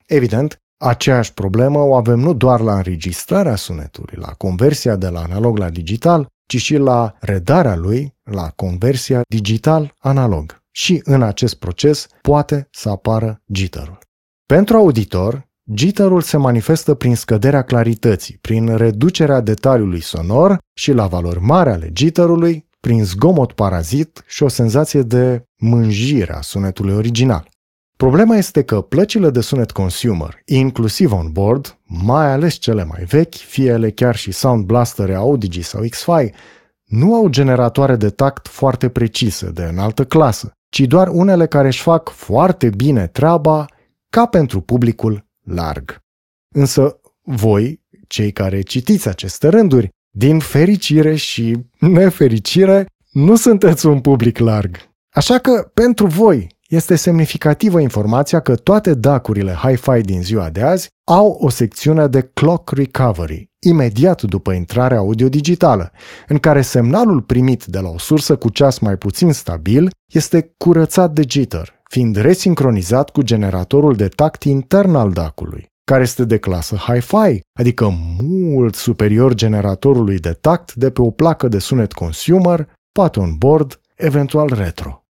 Evident, 0.06 0.62
aceeași 0.76 1.34
problemă 1.34 1.78
o 1.78 1.94
avem 1.94 2.18
nu 2.18 2.34
doar 2.34 2.60
la 2.60 2.74
înregistrarea 2.74 3.56
sunetului, 3.56 4.16
la 4.16 4.32
conversia 4.32 4.96
de 4.96 5.08
la 5.08 5.20
analog 5.20 5.58
la 5.58 5.70
digital, 5.70 6.26
ci 6.46 6.56
și 6.56 6.76
la 6.76 7.14
redarea 7.20 7.76
lui, 7.76 8.14
la 8.22 8.48
conversia 8.56 9.20
digital-analog. 9.28 10.62
Și 10.70 11.00
în 11.04 11.22
acest 11.22 11.54
proces 11.54 12.06
poate 12.22 12.68
să 12.70 12.88
apară 12.88 13.42
jitterul. 13.52 13.98
Pentru 14.46 14.76
auditor, 14.76 15.48
Jitterul 15.72 16.20
se 16.20 16.36
manifestă 16.36 16.94
prin 16.94 17.16
scăderea 17.16 17.62
clarității, 17.62 18.38
prin 18.40 18.76
reducerea 18.76 19.40
detaliului 19.40 20.02
sonor 20.02 20.58
și 20.74 20.92
la 20.92 21.06
valori 21.06 21.40
mari 21.40 21.70
ale 21.70 21.90
jitterului, 21.94 22.68
prin 22.80 23.04
zgomot 23.04 23.52
parazit 23.52 24.24
și 24.26 24.42
o 24.42 24.48
senzație 24.48 25.02
de 25.02 25.44
mânjire 25.56 26.34
a 26.34 26.40
sunetului 26.40 26.94
original. 26.94 27.48
Problema 27.96 28.36
este 28.36 28.62
că 28.62 28.80
plăcile 28.80 29.30
de 29.30 29.40
sunet 29.40 29.70
consumer, 29.70 30.40
inclusiv 30.44 31.12
on 31.12 31.32
board, 31.32 31.78
mai 31.84 32.32
ales 32.32 32.54
cele 32.54 32.84
mai 32.84 33.04
vechi, 33.04 33.34
fie 33.34 33.70
ele 33.70 33.90
chiar 33.90 34.16
și 34.16 34.32
Sound 34.32 34.64
Blaster 34.64 35.14
Audigi 35.14 35.62
sau 35.62 35.82
X-Fi, 35.90 36.32
nu 36.84 37.14
au 37.14 37.28
generatoare 37.28 37.96
de 37.96 38.10
tact 38.10 38.48
foarte 38.48 38.88
precise, 38.88 39.50
de 39.50 39.62
înaltă 39.62 40.04
clasă, 40.04 40.52
ci 40.68 40.80
doar 40.80 41.08
unele 41.08 41.46
care 41.46 41.66
își 41.66 41.82
fac 41.82 42.08
foarte 42.08 42.70
bine 42.70 43.06
treaba 43.06 43.66
ca 44.08 44.26
pentru 44.26 44.60
publicul 44.60 45.23
larg. 45.44 45.98
Însă 46.54 47.00
voi, 47.22 47.82
cei 48.06 48.32
care 48.32 48.60
citiți 48.60 49.08
aceste 49.08 49.48
rânduri, 49.48 49.88
din 50.10 50.38
fericire 50.38 51.14
și 51.14 51.56
nefericire, 51.78 52.86
nu 53.12 53.36
sunteți 53.36 53.86
un 53.86 54.00
public 54.00 54.38
larg. 54.38 54.76
Așa 55.10 55.38
că, 55.38 55.70
pentru 55.74 56.06
voi, 56.06 56.54
este 56.68 56.94
semnificativă 56.94 57.80
informația 57.80 58.40
că 58.40 58.56
toate 58.56 58.94
dacurile 58.94 59.52
Hi-Fi 59.52 60.00
din 60.00 60.22
ziua 60.22 60.50
de 60.50 60.62
azi 60.62 60.88
au 61.04 61.38
o 61.40 61.48
secțiune 61.48 62.06
de 62.06 62.30
clock 62.34 62.70
recovery, 62.70 63.50
imediat 63.58 64.22
după 64.22 64.52
intrarea 64.52 64.98
audio 64.98 65.28
digitală, 65.28 65.92
în 66.28 66.38
care 66.38 66.62
semnalul 66.62 67.22
primit 67.22 67.64
de 67.64 67.78
la 67.78 67.88
o 67.88 67.98
sursă 67.98 68.36
cu 68.36 68.50
ceas 68.50 68.78
mai 68.78 68.96
puțin 68.96 69.32
stabil 69.32 69.90
este 70.12 70.54
curățat 70.56 71.12
de 71.12 71.22
jitter, 71.28 71.82
fiind 71.94 72.16
resincronizat 72.16 73.10
cu 73.10 73.22
generatorul 73.22 73.94
de 73.94 74.08
tact 74.08 74.42
intern 74.42 74.94
al 74.94 75.12
dacului, 75.12 75.66
care 75.84 76.02
este 76.02 76.24
de 76.24 76.38
clasă 76.38 76.76
Hi-Fi, 76.76 77.40
adică 77.58 77.94
mult 78.22 78.74
superior 78.74 79.34
generatorului 79.34 80.18
de 80.18 80.30
tact 80.32 80.74
de 80.74 80.90
pe 80.90 81.02
o 81.02 81.10
placă 81.10 81.48
de 81.48 81.58
sunet 81.58 81.92
consumer, 81.92 82.68
poate 82.92 83.18
un 83.18 83.34
board, 83.36 83.80
eventual 83.96 84.52
retro. 84.54 85.04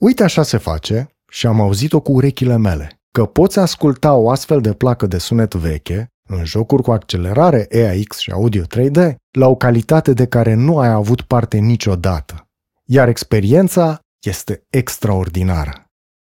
Uite 0.00 0.22
așa 0.22 0.42
se 0.42 0.56
face, 0.56 1.08
și 1.30 1.46
am 1.46 1.60
auzit-o 1.60 2.00
cu 2.00 2.12
urechile 2.12 2.56
mele, 2.56 3.00
că 3.10 3.24
poți 3.24 3.58
asculta 3.58 4.14
o 4.14 4.30
astfel 4.30 4.60
de 4.60 4.72
placă 4.72 5.06
de 5.06 5.18
sunet 5.18 5.54
veche, 5.54 6.08
în 6.28 6.44
jocuri 6.44 6.82
cu 6.82 6.92
accelerare 6.92 7.66
EAX 7.70 8.18
și 8.18 8.30
audio 8.30 8.62
3D, 8.62 9.14
la 9.38 9.48
o 9.48 9.54
calitate 9.54 10.12
de 10.12 10.26
care 10.26 10.54
nu 10.54 10.78
ai 10.78 10.88
avut 10.88 11.20
parte 11.22 11.58
niciodată. 11.58 12.48
Iar 12.84 13.08
experiența 13.08 13.98
este 14.26 14.62
extraordinară. 14.70 15.83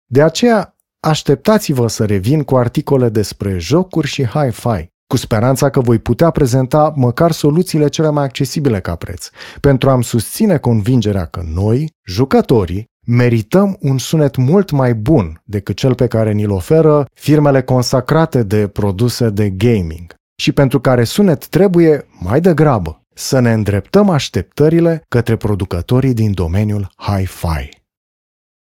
De 0.06 0.22
aceea, 0.22 0.76
așteptați-vă 1.00 1.86
să 1.88 2.04
revin 2.04 2.42
cu 2.42 2.56
articole 2.56 3.08
despre 3.08 3.58
jocuri 3.58 4.06
și 4.06 4.24
hi-fi, 4.24 4.90
cu 5.06 5.16
speranța 5.16 5.70
că 5.70 5.80
voi 5.80 5.98
putea 5.98 6.30
prezenta 6.30 6.92
măcar 6.96 7.32
soluțiile 7.32 7.88
cele 7.88 8.10
mai 8.10 8.24
accesibile 8.24 8.80
ca 8.80 8.94
preț, 8.94 9.28
pentru 9.60 9.90
a-mi 9.90 10.04
susține 10.04 10.58
convingerea 10.58 11.24
că 11.24 11.42
noi, 11.54 11.90
jucătorii, 12.04 12.84
merităm 13.06 13.76
un 13.80 13.98
sunet 13.98 14.36
mult 14.36 14.70
mai 14.70 14.94
bun 14.94 15.40
decât 15.44 15.76
cel 15.76 15.94
pe 15.94 16.06
care 16.06 16.32
ni-l 16.32 16.50
oferă 16.50 17.06
firmele 17.14 17.62
consacrate 17.62 18.42
de 18.42 18.68
produse 18.68 19.30
de 19.30 19.50
gaming 19.50 20.14
și 20.40 20.52
pentru 20.52 20.80
care 20.80 21.04
sunet 21.04 21.46
trebuie 21.46 22.06
mai 22.20 22.40
degrabă 22.40 23.00
să 23.14 23.38
ne 23.40 23.52
îndreptăm 23.52 24.08
așteptările 24.08 25.02
către 25.08 25.36
producătorii 25.36 26.14
din 26.14 26.32
domeniul 26.32 26.88
hi-fi. 26.96 27.84